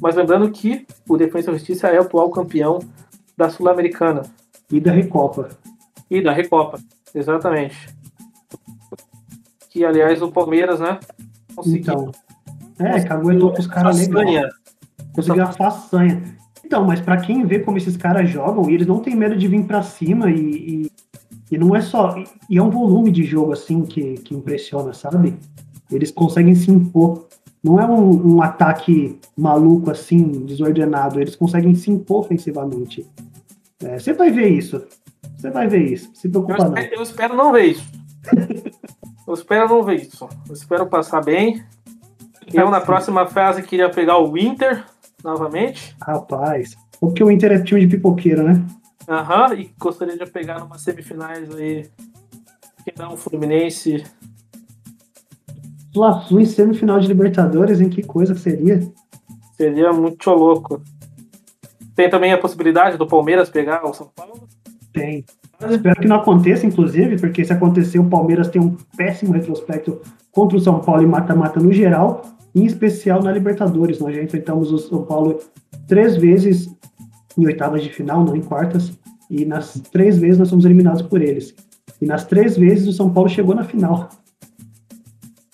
Mas 0.00 0.14
lembrando 0.14 0.48
que 0.52 0.86
o 1.08 1.16
Defensa 1.16 1.50
e 1.50 1.54
Justiça 1.54 1.88
é 1.88 1.98
o 1.98 2.02
atual 2.02 2.30
campeão 2.30 2.78
da 3.36 3.50
Sul-Americana. 3.50 4.22
E 4.70 4.78
da 4.80 4.92
Recopa. 4.92 5.48
E 6.08 6.22
da 6.22 6.32
Recopa, 6.32 6.78
exatamente. 7.12 7.88
Que, 9.68 9.84
aliás, 9.84 10.22
o 10.22 10.30
Palmeiras, 10.30 10.78
né? 10.78 11.00
Conseguiu. 11.56 11.80
Então, 11.80 12.12
é, 12.84 13.00
caguetou 13.02 13.52
com 13.52 13.60
os 13.60 13.66
caras 13.66 14.08
legal. 14.08 14.50
Conseguiu 15.12 15.44
a 15.44 15.52
façanha. 15.52 16.22
Então, 16.64 16.84
mas 16.84 17.00
para 17.00 17.18
quem 17.18 17.44
vê 17.46 17.58
como 17.58 17.76
esses 17.76 17.96
caras 17.96 18.28
jogam, 18.28 18.70
eles 18.70 18.86
não 18.86 19.00
tem 19.00 19.14
medo 19.14 19.36
de 19.36 19.46
vir 19.46 19.64
para 19.64 19.82
cima 19.82 20.30
e, 20.30 20.40
e, 20.40 20.92
e, 21.52 21.58
não 21.58 21.76
é 21.76 21.80
só. 21.80 22.16
E 22.48 22.58
é 22.58 22.62
um 22.62 22.70
volume 22.70 23.12
de 23.12 23.22
jogo 23.22 23.52
assim 23.52 23.82
que, 23.82 24.14
que 24.14 24.34
impressiona, 24.34 24.92
sabe? 24.92 25.36
Eles 25.90 26.10
conseguem 26.10 26.54
se 26.54 26.70
impor. 26.70 27.28
Não 27.62 27.78
é 27.78 27.86
um, 27.86 28.34
um 28.34 28.42
ataque 28.42 29.18
maluco 29.36 29.90
assim, 29.90 30.44
desordenado. 30.44 31.20
Eles 31.20 31.36
conseguem 31.36 31.74
se 31.74 31.90
impor 31.90 32.20
ofensivamente. 32.24 33.06
É, 33.82 33.98
você 33.98 34.12
vai 34.12 34.30
ver 34.30 34.48
isso. 34.48 34.82
Você 35.36 35.50
vai 35.50 35.68
ver 35.68 35.92
isso. 35.92 36.10
Se 36.14 36.28
preocupa 36.28 36.54
eu 36.54 36.70
não. 36.70 36.76
Espero, 36.76 36.94
eu 36.94 37.02
espero 37.02 37.36
não 37.36 37.52
ver 37.52 37.64
isso. 37.66 37.84
eu 39.28 39.34
espero 39.34 39.68
não 39.68 39.82
ver 39.82 40.02
isso. 40.02 40.28
Eu 40.48 40.54
espero 40.54 40.86
passar 40.86 41.22
bem. 41.22 41.62
Eu, 42.54 42.70
na 42.70 42.80
próxima 42.80 43.26
fase, 43.26 43.62
queria 43.62 43.90
pegar 43.90 44.18
o 44.18 44.38
Inter 44.38 44.84
novamente. 45.22 45.96
Rapaz, 46.00 46.76
porque 47.00 47.22
o 47.24 47.30
Inter 47.30 47.52
é 47.52 47.62
time 47.62 47.80
de 47.80 47.96
pipoqueiro, 47.96 48.42
né? 48.42 48.64
Aham, 49.08 49.48
uhum, 49.48 49.54
e 49.54 49.70
gostaria 49.78 50.16
de 50.16 50.26
pegar 50.26 50.60
numa 50.60 50.78
semifinais 50.78 51.54
aí. 51.54 51.88
Que 52.84 52.92
não, 52.98 53.14
o 53.14 53.16
Fluminense. 53.16 54.04
Fla-Flu 55.92 56.40
em 56.40 56.46
semifinal 56.46 56.98
de 56.98 57.06
Libertadores, 57.06 57.80
em 57.80 57.88
que 57.88 58.02
coisa 58.02 58.34
que 58.34 58.40
seria? 58.40 58.80
Seria 59.56 59.92
muito 59.92 60.28
louco. 60.30 60.82
Tem 61.94 62.10
também 62.10 62.32
a 62.32 62.38
possibilidade 62.38 62.96
do 62.96 63.06
Palmeiras 63.06 63.48
pegar 63.48 63.86
o 63.86 63.94
São 63.94 64.10
Paulo? 64.14 64.48
Tem. 64.92 65.24
Espero 65.70 66.00
que 66.00 66.08
não 66.08 66.16
aconteça, 66.16 66.66
inclusive, 66.66 67.18
porque 67.18 67.44
se 67.44 67.52
acontecer, 67.52 67.98
o 67.98 68.08
Palmeiras 68.08 68.48
tem 68.48 68.60
um 68.60 68.76
péssimo 68.96 69.32
retrospecto 69.32 70.00
contra 70.32 70.56
o 70.56 70.60
São 70.60 70.80
Paulo 70.80 71.02
e 71.02 71.06
mata-mata 71.06 71.60
no 71.60 71.72
geral 71.72 72.22
em 72.54 72.64
especial 72.64 73.22
na 73.22 73.32
Libertadores. 73.32 73.98
Nós 73.98 74.14
já 74.14 74.22
enfrentamos 74.22 74.72
o 74.72 74.78
São 74.78 75.04
Paulo 75.04 75.40
três 75.88 76.16
vezes 76.16 76.70
em 77.36 77.46
oitavas 77.46 77.82
de 77.82 77.90
final, 77.90 78.24
não 78.24 78.36
em 78.36 78.42
quartas, 78.42 78.92
e 79.28 79.44
nas 79.44 79.74
três 79.90 80.18
vezes 80.18 80.38
nós 80.38 80.50
fomos 80.50 80.64
eliminados 80.64 81.02
por 81.02 81.20
eles. 81.20 81.54
E 82.00 82.06
nas 82.06 82.24
três 82.24 82.56
vezes 82.56 82.86
o 82.86 82.92
São 82.92 83.12
Paulo 83.12 83.28
chegou 83.28 83.54
na 83.54 83.64
final. 83.64 84.08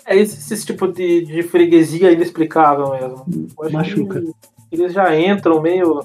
É 0.04 0.16
esse, 0.16 0.52
esse 0.52 0.66
tipo 0.66 0.88
de, 0.88 1.24
de 1.24 1.42
freguesia 1.42 2.10
inexplicável 2.10 2.90
mesmo. 2.90 3.24
Machuca. 3.70 4.22
Eles 4.70 4.92
já 4.92 5.18
entram 5.18 5.60
meio 5.62 6.00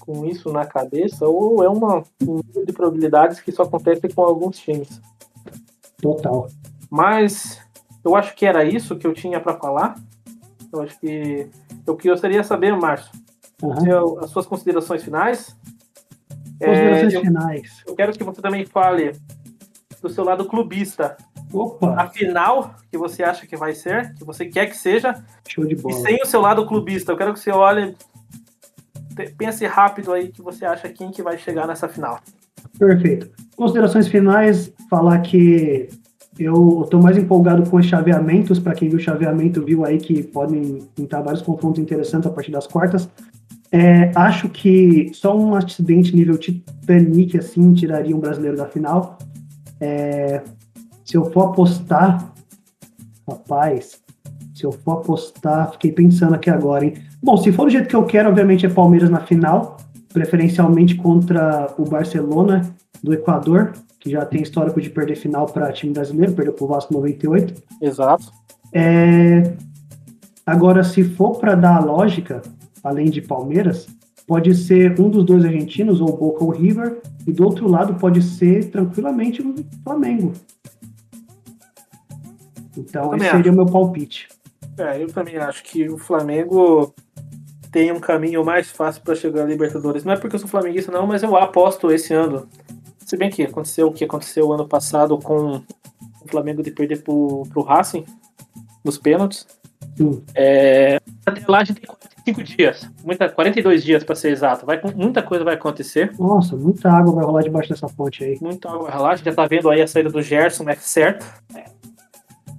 com 0.00 0.26
isso 0.26 0.50
na 0.52 0.66
cabeça, 0.66 1.26
ou 1.26 1.62
é 1.62 1.68
uma, 1.68 2.02
um 2.22 2.40
nível 2.44 2.66
de 2.66 2.72
probabilidades 2.72 3.40
que 3.40 3.52
só 3.52 3.62
acontece 3.62 4.08
com 4.08 4.22
alguns 4.22 4.58
times. 4.58 5.00
Total. 6.02 6.48
Mas 6.90 7.60
eu 8.04 8.16
acho 8.16 8.34
que 8.34 8.44
era 8.44 8.64
isso 8.64 8.96
que 8.96 9.06
eu 9.06 9.14
tinha 9.14 9.40
para 9.40 9.56
falar. 9.56 9.94
Eu 10.72 10.82
acho 10.82 10.98
que 11.00 11.48
eu 11.86 11.96
gostaria 11.96 12.40
de 12.40 12.46
saber, 12.46 12.76
Márcio, 12.76 13.10
uhum. 13.62 14.18
as 14.20 14.30
suas 14.30 14.46
considerações 14.46 15.02
finais. 15.02 15.56
Considerações 16.58 17.14
é, 17.14 17.16
eu, 17.16 17.20
finais. 17.22 17.82
Eu 17.86 17.94
quero 17.94 18.12
que 18.12 18.22
você 18.22 18.40
também 18.40 18.66
fale 18.66 19.12
do 20.00 20.08
seu 20.08 20.24
lado 20.24 20.44
clubista. 20.44 21.16
Opa! 21.52 21.94
A 22.00 22.08
final 22.08 22.76
que 22.90 22.96
você 22.96 23.22
acha 23.22 23.46
que 23.46 23.56
vai 23.56 23.74
ser, 23.74 24.14
que 24.14 24.24
você 24.24 24.46
quer 24.46 24.66
que 24.66 24.76
seja. 24.76 25.24
Show 25.48 25.66
de 25.66 25.74
bola. 25.74 25.94
E 25.94 26.02
sem 26.02 26.22
o 26.22 26.26
seu 26.26 26.40
lado 26.40 26.66
clubista. 26.66 27.12
Eu 27.12 27.16
quero 27.16 27.34
que 27.34 27.40
você 27.40 27.50
olhe, 27.50 27.96
pense 29.36 29.66
rápido 29.66 30.12
aí 30.12 30.28
que 30.28 30.40
você 30.40 30.64
acha 30.64 30.88
quem 30.88 31.10
que 31.10 31.22
vai 31.22 31.36
chegar 31.36 31.66
nessa 31.66 31.88
final. 31.88 32.20
Perfeito. 32.78 33.30
Considerações 33.56 34.08
finais, 34.08 34.72
falar 34.88 35.20
que 35.20 35.88
eu 36.40 36.82
estou 36.84 37.02
mais 37.02 37.18
empolgado 37.18 37.68
com 37.68 37.76
os 37.76 37.86
chaveamentos. 37.86 38.58
Para 38.58 38.74
quem 38.74 38.88
viu 38.88 38.98
o 38.98 39.02
chaveamento, 39.02 39.62
viu 39.62 39.84
aí 39.84 39.98
que 39.98 40.22
podem 40.22 40.78
pintar 40.94 41.22
vários 41.22 41.42
confrontos 41.42 41.80
interessantes 41.80 42.26
a 42.26 42.32
partir 42.32 42.50
das 42.50 42.66
quartas. 42.66 43.08
É, 43.70 44.10
acho 44.16 44.48
que 44.48 45.10
só 45.12 45.36
um 45.36 45.54
acidente 45.54 46.16
nível 46.16 46.36
Titanic 46.36 47.38
assim 47.38 47.72
tiraria 47.72 48.16
um 48.16 48.20
brasileiro 48.20 48.56
da 48.56 48.66
final. 48.66 49.18
É, 49.80 50.42
se 51.04 51.16
eu 51.16 51.30
for 51.30 51.50
apostar, 51.50 52.32
rapaz, 53.28 54.00
se 54.54 54.64
eu 54.64 54.72
for 54.72 54.98
apostar, 54.98 55.72
fiquei 55.72 55.92
pensando 55.92 56.34
aqui 56.34 56.50
agora, 56.50 56.84
hein? 56.84 56.94
Bom, 57.22 57.36
se 57.36 57.52
for 57.52 57.64
do 57.64 57.70
jeito 57.70 57.88
que 57.88 57.96
eu 57.96 58.04
quero, 58.04 58.28
obviamente 58.28 58.66
é 58.66 58.68
Palmeiras 58.68 59.10
na 59.10 59.20
final, 59.20 59.76
preferencialmente 60.12 60.94
contra 60.96 61.72
o 61.78 61.84
Barcelona 61.84 62.74
do 63.02 63.14
Equador 63.14 63.72
que 64.00 64.10
já 64.10 64.24
tem 64.24 64.42
histórico 64.42 64.80
de 64.80 64.88
perder 64.88 65.14
final 65.14 65.46
para 65.46 65.70
time 65.70 65.92
brasileiro, 65.92 66.32
perdeu 66.32 66.54
para 66.54 66.64
o 66.64 66.68
Vasco 66.68 66.92
98. 66.94 67.62
Exato. 67.82 68.32
É... 68.72 69.54
Agora, 70.46 70.82
se 70.82 71.04
for 71.04 71.38
para 71.38 71.54
dar 71.54 71.76
a 71.76 71.84
lógica, 71.84 72.40
além 72.82 73.10
de 73.10 73.20
Palmeiras, 73.20 73.86
pode 74.26 74.54
ser 74.54 74.98
um 74.98 75.10
dos 75.10 75.22
dois 75.22 75.44
argentinos, 75.44 76.00
ou 76.00 76.16
Boca 76.16 76.42
ou 76.42 76.50
River, 76.50 77.02
e 77.26 77.32
do 77.32 77.44
outro 77.44 77.68
lado 77.68 77.94
pode 77.94 78.22
ser 78.22 78.70
tranquilamente 78.70 79.42
o 79.42 79.54
Flamengo. 79.84 80.32
Então, 82.76 83.14
esse 83.14 83.30
seria 83.30 83.52
o 83.52 83.54
meu 83.54 83.66
palpite. 83.66 84.28
É, 84.78 85.02
eu 85.02 85.08
também 85.08 85.36
acho 85.36 85.62
que 85.62 85.90
o 85.90 85.98
Flamengo 85.98 86.94
tem 87.70 87.92
um 87.92 88.00
caminho 88.00 88.44
mais 88.44 88.70
fácil 88.70 89.02
para 89.02 89.14
chegar 89.14 89.42
à 89.42 89.46
Libertadores. 89.46 90.04
Não 90.04 90.12
é 90.12 90.16
porque 90.16 90.36
eu 90.36 90.40
sou 90.40 90.48
flamenguista, 90.48 90.90
não, 90.90 91.06
mas 91.06 91.22
eu 91.22 91.36
aposto 91.36 91.90
esse 91.90 92.12
ano 92.12 92.48
se 93.10 93.16
bem 93.16 93.28
que 93.28 93.42
aconteceu 93.42 93.88
o 93.88 93.92
que 93.92 94.04
aconteceu 94.04 94.52
ano 94.52 94.68
passado 94.68 95.18
com 95.18 95.56
o 95.56 96.28
Flamengo 96.28 96.62
de 96.62 96.70
perder 96.70 97.02
pro, 97.02 97.42
pro 97.50 97.62
Racing 97.62 98.04
nos 98.84 98.98
pênaltis. 98.98 99.48
É, 100.32 101.00
até 101.26 101.42
lá 101.48 101.58
a 101.58 101.64
gente 101.64 101.80
tem 101.80 101.90
45 101.90 102.42
dias, 102.44 102.90
muita, 103.02 103.28
42 103.28 103.82
dias 103.82 104.04
para 104.04 104.14
ser 104.14 104.30
exato. 104.30 104.64
Vai, 104.64 104.80
muita 104.94 105.24
coisa 105.24 105.42
vai 105.42 105.54
acontecer. 105.54 106.12
Nossa, 106.20 106.56
muita 106.56 106.88
água 106.88 107.12
vai 107.12 107.24
rolar 107.24 107.42
debaixo 107.42 107.70
dessa 107.70 107.88
ponte 107.88 108.22
aí. 108.22 108.38
Muita 108.40 108.68
água 108.68 108.84
vai 108.84 108.92
rolar. 108.96 109.10
A 109.10 109.16
gente 109.16 109.24
já 109.24 109.34
tá 109.34 109.46
vendo 109.48 109.68
aí 109.68 109.82
a 109.82 109.88
saída 109.88 110.08
do 110.08 110.22
Gerson, 110.22 110.70
é 110.70 110.76
certo. 110.76 111.26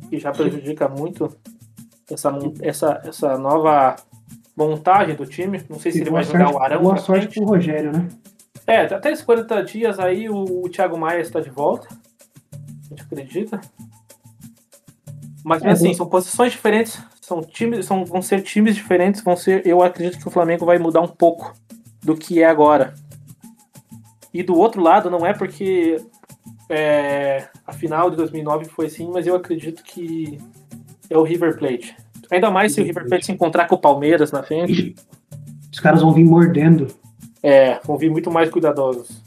Que 0.09 0.19
já 0.19 0.33
prejudica 0.33 0.89
muito 0.89 1.33
essa, 2.11 2.37
essa, 2.61 3.01
essa 3.05 3.37
nova 3.37 3.95
montagem 4.67 5.15
do 5.15 5.25
time. 5.25 5.63
Não 5.69 5.79
sei 5.79 5.91
se 5.91 5.99
e 5.99 6.01
ele 6.01 6.09
vai 6.09 6.23
sorte, 6.23 6.37
jogar 6.37 6.55
o 6.55 6.61
Arão. 6.61 6.81
Boa 6.81 6.97
sorte 6.97 7.27
frente. 7.27 7.39
pro 7.39 7.49
Rogério, 7.49 7.91
né? 7.91 8.07
É, 8.67 8.81
até 8.81 9.11
esses 9.11 9.23
40 9.25 9.63
dias 9.63 9.99
aí 9.99 10.29
o, 10.29 10.63
o 10.63 10.69
Thiago 10.69 10.97
Maia 10.97 11.19
está 11.19 11.39
de 11.39 11.49
volta. 11.49 11.87
A 12.53 12.89
gente 12.89 13.03
acredita. 13.03 13.61
Mas 15.43 15.63
é, 15.63 15.69
assim, 15.69 15.93
são 15.93 16.07
posições 16.07 16.51
diferentes, 16.51 17.01
são 17.19 17.41
times, 17.41 17.85
são, 17.85 18.05
vão 18.05 18.21
ser 18.21 18.41
times 18.43 18.75
diferentes, 18.75 19.23
vão 19.23 19.35
ser. 19.35 19.65
Eu 19.65 19.81
acredito 19.81 20.19
que 20.19 20.27
o 20.27 20.31
Flamengo 20.31 20.65
vai 20.65 20.77
mudar 20.77 21.01
um 21.01 21.07
pouco 21.07 21.53
do 22.03 22.15
que 22.15 22.41
é 22.41 22.45
agora. 22.45 22.93
E 24.33 24.43
do 24.43 24.55
outro 24.57 24.81
lado, 24.81 25.09
não 25.09 25.25
é 25.25 25.33
porque 25.33 25.97
é, 26.69 27.47
a 27.65 27.73
final 27.73 28.09
de 28.09 28.15
2009 28.17 28.65
foi 28.65 28.85
assim, 28.85 29.09
mas 29.11 29.27
eu 29.27 29.35
acredito 29.35 29.83
que 29.83 30.39
é 31.09 31.17
o 31.17 31.23
River 31.23 31.57
Plate. 31.57 31.95
Ainda 32.31 32.49
mais 32.49 32.73
se 32.73 32.81
o 32.81 32.83
River 32.85 33.07
Plate 33.07 33.25
se 33.25 33.31
encontrar 33.33 33.67
com 33.67 33.75
o 33.75 33.81
Palmeiras 33.81 34.31
na 34.31 34.41
frente. 34.41 34.95
Os 35.71 35.79
caras 35.79 36.01
vão 36.01 36.13
vir 36.13 36.23
mordendo. 36.23 36.87
É, 37.43 37.79
vão 37.85 37.97
vir 37.97 38.09
muito 38.09 38.31
mais 38.31 38.49
cuidadosos. 38.49 39.21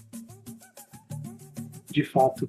De 1.91 2.03
fato. 2.03 2.49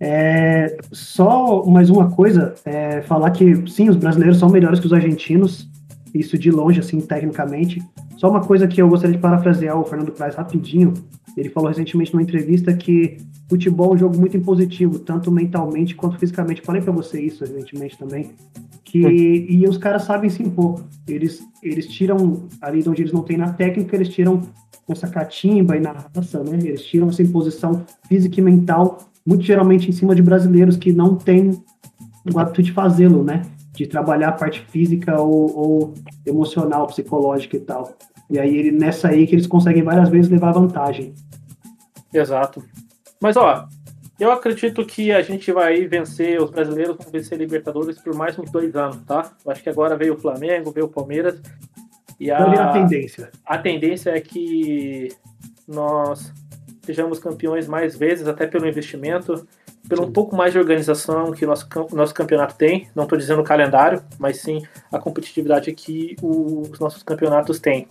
É, 0.00 0.76
só 0.92 1.64
mais 1.64 1.90
uma 1.90 2.10
coisa, 2.10 2.54
é, 2.64 3.02
falar 3.02 3.30
que 3.30 3.68
sim, 3.68 3.88
os 3.88 3.96
brasileiros 3.96 4.38
são 4.38 4.48
melhores 4.48 4.78
que 4.78 4.86
os 4.86 4.92
argentinos, 4.92 5.68
isso 6.14 6.38
de 6.38 6.50
longe, 6.50 6.80
assim, 6.80 7.00
tecnicamente. 7.00 7.82
Só 8.16 8.28
uma 8.28 8.40
coisa 8.40 8.66
que 8.66 8.82
eu 8.82 8.88
gostaria 8.88 9.16
de 9.16 9.22
parafrasear 9.22 9.78
o 9.78 9.84
Fernando 9.84 10.12
Praz 10.12 10.34
rapidinho. 10.34 10.92
Ele 11.36 11.48
falou 11.48 11.68
recentemente 11.68 12.12
numa 12.12 12.22
entrevista 12.22 12.72
que 12.74 13.16
futebol 13.48 13.92
é 13.92 13.94
um 13.94 13.98
jogo 13.98 14.18
muito 14.18 14.36
impositivo, 14.36 14.98
tanto 14.98 15.30
mentalmente 15.32 15.94
quanto 15.94 16.18
fisicamente. 16.18 16.62
Falei 16.62 16.82
para 16.82 16.92
você 16.92 17.20
isso 17.20 17.44
recentemente 17.44 17.98
também. 17.98 18.32
Que, 18.84 19.46
e 19.48 19.66
os 19.66 19.76
caras 19.76 20.02
sabem 20.02 20.30
se 20.30 20.42
impor. 20.42 20.84
Eles, 21.06 21.42
eles 21.62 21.86
tiram, 21.86 22.46
ali 22.60 22.82
de 22.82 22.88
onde 22.88 23.02
eles 23.02 23.12
não 23.12 23.22
têm 23.22 23.36
na 23.36 23.52
técnica, 23.52 23.96
eles 23.96 24.08
tiram 24.08 24.42
essa 24.88 25.08
catimba 25.08 25.76
e 25.76 25.80
na 25.80 25.92
raça, 25.92 26.42
né? 26.42 26.58
Eles 26.62 26.82
tiram 26.84 27.08
essa 27.08 27.22
imposição 27.22 27.84
física 28.08 28.40
e 28.40 28.42
mental, 28.42 28.98
muito 29.26 29.44
geralmente 29.44 29.88
em 29.88 29.92
cima 29.92 30.14
de 30.14 30.22
brasileiros 30.22 30.76
que 30.76 30.92
não 30.92 31.14
têm 31.14 31.50
o 32.32 32.38
hábito 32.38 32.62
de 32.62 32.72
fazê-lo, 32.72 33.22
né? 33.22 33.42
de 33.78 33.86
trabalhar 33.86 34.30
a 34.30 34.32
parte 34.32 34.60
física 34.60 35.20
ou, 35.20 35.56
ou, 35.56 35.94
emocional, 36.26 36.88
psicológica 36.88 37.56
e 37.56 37.60
tal. 37.60 37.96
E 38.28 38.36
aí 38.36 38.56
ele 38.56 38.72
nessa 38.72 39.06
aí 39.06 39.24
que 39.24 39.36
eles 39.36 39.46
conseguem 39.46 39.84
várias 39.84 40.08
vezes 40.08 40.28
levar 40.28 40.50
vantagem. 40.50 41.14
Exato. 42.12 42.60
Mas 43.20 43.36
ó, 43.36 43.68
eu 44.18 44.32
acredito 44.32 44.84
que 44.84 45.12
a 45.12 45.22
gente 45.22 45.52
vai 45.52 45.86
vencer, 45.86 46.42
os 46.42 46.50
brasileiros 46.50 46.96
vão 46.96 47.10
vencer 47.10 47.38
Libertadores 47.38 47.98
por 47.98 48.14
mais 48.14 48.38
uns 48.38 48.50
dois 48.50 48.74
anos, 48.74 48.98
tá? 49.06 49.30
Eu 49.44 49.52
acho 49.52 49.62
que 49.62 49.68
agora 49.70 49.96
veio 49.96 50.14
o 50.14 50.18
Flamengo, 50.18 50.72
veio 50.72 50.86
o 50.86 50.90
Palmeiras. 50.90 51.40
E 52.18 52.30
a, 52.30 52.38
a 52.38 52.72
tendência? 52.72 53.30
A 53.46 53.58
tendência 53.58 54.10
é 54.10 54.20
que 54.20 55.08
nós 55.68 56.32
sejamos 56.82 57.18
campeões 57.18 57.68
mais 57.68 57.96
vezes, 57.96 58.26
até 58.26 58.46
pelo 58.46 58.66
investimento, 58.66 59.46
pelo 59.88 60.04
um 60.04 60.12
pouco 60.12 60.34
mais 60.34 60.52
de 60.52 60.58
organização 60.58 61.30
que 61.32 61.44
o 61.44 61.48
nosso, 61.48 61.68
nosso 61.92 62.14
campeonato 62.14 62.56
tem. 62.56 62.88
Não 62.94 63.04
estou 63.04 63.16
dizendo 63.16 63.40
o 63.40 63.44
calendário, 63.44 64.02
mas 64.18 64.40
sim 64.40 64.62
a 64.90 64.98
competitividade 64.98 65.72
que 65.72 66.16
os 66.22 66.80
nossos 66.80 67.02
campeonatos 67.02 67.60
têm. 67.60 67.86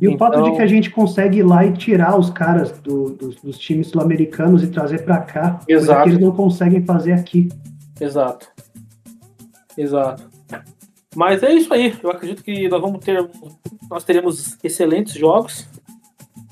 E 0.00 0.08
o 0.08 0.16
fato 0.16 0.34
de 0.34 0.40
então- 0.40 0.56
que 0.56 0.62
a 0.62 0.66
gente 0.66 0.90
consegue 0.90 1.38
ir 1.38 1.42
lá 1.42 1.64
e 1.64 1.72
tirar 1.72 2.18
os 2.18 2.30
caras 2.30 2.70
do, 2.80 3.10
dos, 3.10 3.36
dos 3.36 3.58
times 3.58 3.88
sul-americanos 3.88 4.62
e 4.62 4.68
trazer 4.68 5.04
para 5.04 5.18
cá, 5.18 5.60
Exato. 5.68 5.86
coisa 5.86 6.02
que 6.02 6.08
eles 6.10 6.20
não 6.20 6.32
conseguem 6.32 6.84
fazer 6.84 7.12
aqui. 7.12 7.48
Exato. 8.00 8.48
Exato. 9.76 10.28
Mas 11.16 11.42
é 11.42 11.52
isso 11.52 11.72
aí. 11.72 11.98
Eu 12.02 12.10
acredito 12.10 12.44
que 12.44 12.68
nós 12.68 12.80
vamos 12.80 13.04
ter. 13.04 13.28
Nós 13.90 14.04
teremos 14.04 14.56
excelentes 14.62 15.14
jogos. 15.14 15.68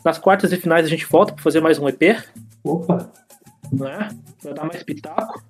Nas 0.05 0.19
quartas 0.19 0.53
e 0.53 0.57
finais 0.57 0.87
a 0.87 0.89
gente 0.89 1.07
volta 1.07 1.33
para 1.33 1.43
fazer 1.43 1.61
mais 1.61 1.79
um 1.79 1.89
EP. 1.89 2.17
Opa! 2.65 3.11
Né? 3.73 4.09
Vai 4.43 4.55
dar 4.55 4.65
mais 4.65 4.83
pitaco. 4.83 5.43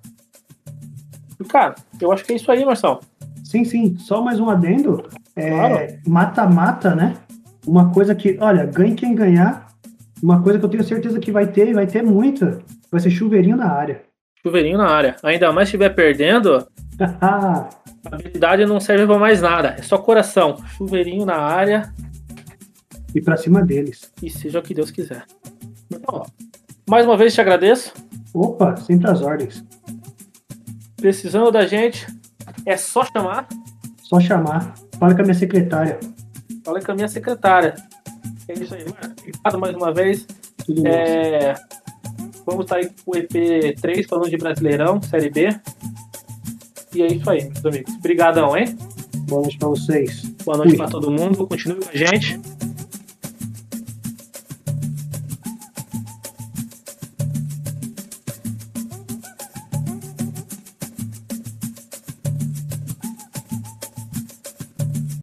E, 1.39 1.43
cara, 1.45 1.75
eu 2.01 2.11
acho 2.11 2.23
que 2.25 2.33
é 2.33 2.35
isso 2.35 2.51
aí, 2.51 2.65
Marcelo. 2.65 2.99
Sim, 3.43 3.63
sim. 3.63 3.97
Só 3.97 4.21
mais 4.21 4.39
um 4.39 4.49
adendo. 4.49 5.07
É, 5.35 5.99
mata-mata, 6.07 6.91
claro. 6.91 6.95
né? 6.97 7.15
Uma 7.67 7.91
coisa 7.91 8.15
que, 8.15 8.37
olha, 8.39 8.65
ganhe 8.65 8.95
quem 8.95 9.13
ganhar. 9.13 9.67
Uma 10.23 10.41
coisa 10.41 10.57
que 10.57 10.65
eu 10.65 10.69
tenho 10.69 10.83
certeza 10.83 11.19
que 11.19 11.31
vai 11.31 11.47
ter, 11.47 11.67
e 11.67 11.73
vai 11.73 11.85
ter 11.85 12.01
muita, 12.01 12.59
vai 12.89 12.99
ser 12.99 13.11
chuveirinho 13.11 13.57
na 13.57 13.69
área. 13.69 14.01
Chuveirinho 14.41 14.77
na 14.77 14.87
área. 14.87 15.17
Ainda 15.21 15.51
mais 15.51 15.67
se 15.67 15.75
estiver 15.75 15.89
perdendo, 15.93 16.65
a 17.21 17.67
habilidade 18.09 18.65
não 18.65 18.79
serve 18.79 19.05
para 19.05 19.19
mais 19.19 19.41
nada. 19.41 19.75
É 19.77 19.81
só 19.81 19.97
coração. 19.97 20.57
Chuveirinho 20.77 21.25
na 21.25 21.35
área. 21.35 21.93
E 23.13 23.21
para 23.21 23.35
cima 23.35 23.61
deles. 23.61 24.11
E 24.23 24.29
seja 24.29 24.59
o 24.59 24.61
que 24.63 24.73
Deus 24.73 24.89
quiser. 24.89 25.25
Então, 25.91 26.23
mais 26.89 27.05
uma 27.05 27.17
vez 27.17 27.33
te 27.33 27.41
agradeço. 27.41 27.93
Opa, 28.33 28.77
sempre 28.77 29.09
as 29.09 29.21
ordens. 29.21 29.63
Precisando 30.95 31.51
da 31.51 31.65
gente, 31.65 32.07
é 32.65 32.77
só 32.77 33.03
chamar. 33.05 33.47
Só 34.01 34.19
chamar. 34.19 34.73
Fala 34.97 35.13
com 35.13 35.21
a 35.21 35.25
minha 35.25 35.33
secretária. 35.33 35.99
Fala 36.67 36.81
com 36.81 36.91
a 36.91 36.95
minha 36.95 37.07
secretária. 37.07 37.75
É 38.49 38.53
isso 38.53 38.75
aí, 38.75 38.83
mano. 38.83 39.15
Obrigado 39.21 39.57
mais 39.57 39.73
uma 39.73 39.93
vez. 39.93 40.27
É... 40.85 41.53
Vamos 42.45 42.65
estar 42.65 42.75
aí 42.75 42.89
com 43.05 43.11
o 43.11 43.13
EP3 43.13 44.05
falando 44.05 44.29
de 44.29 44.35
Brasileirão, 44.35 45.01
Série 45.01 45.29
B. 45.29 45.47
E 46.93 47.03
é 47.03 47.07
isso 47.07 47.29
aí, 47.29 47.45
meus 47.45 47.65
amigos. 47.65 47.95
Obrigadão, 47.95 48.57
hein? 48.57 48.77
Boa 49.29 49.43
noite 49.43 49.57
pra 49.57 49.69
vocês. 49.69 50.23
Boa 50.43 50.57
noite 50.57 50.71
Fui. 50.71 50.77
pra 50.77 50.89
todo 50.89 51.09
mundo. 51.09 51.47
Continue 51.47 51.79
com 51.79 51.89
a 51.89 51.95
gente. 51.95 52.37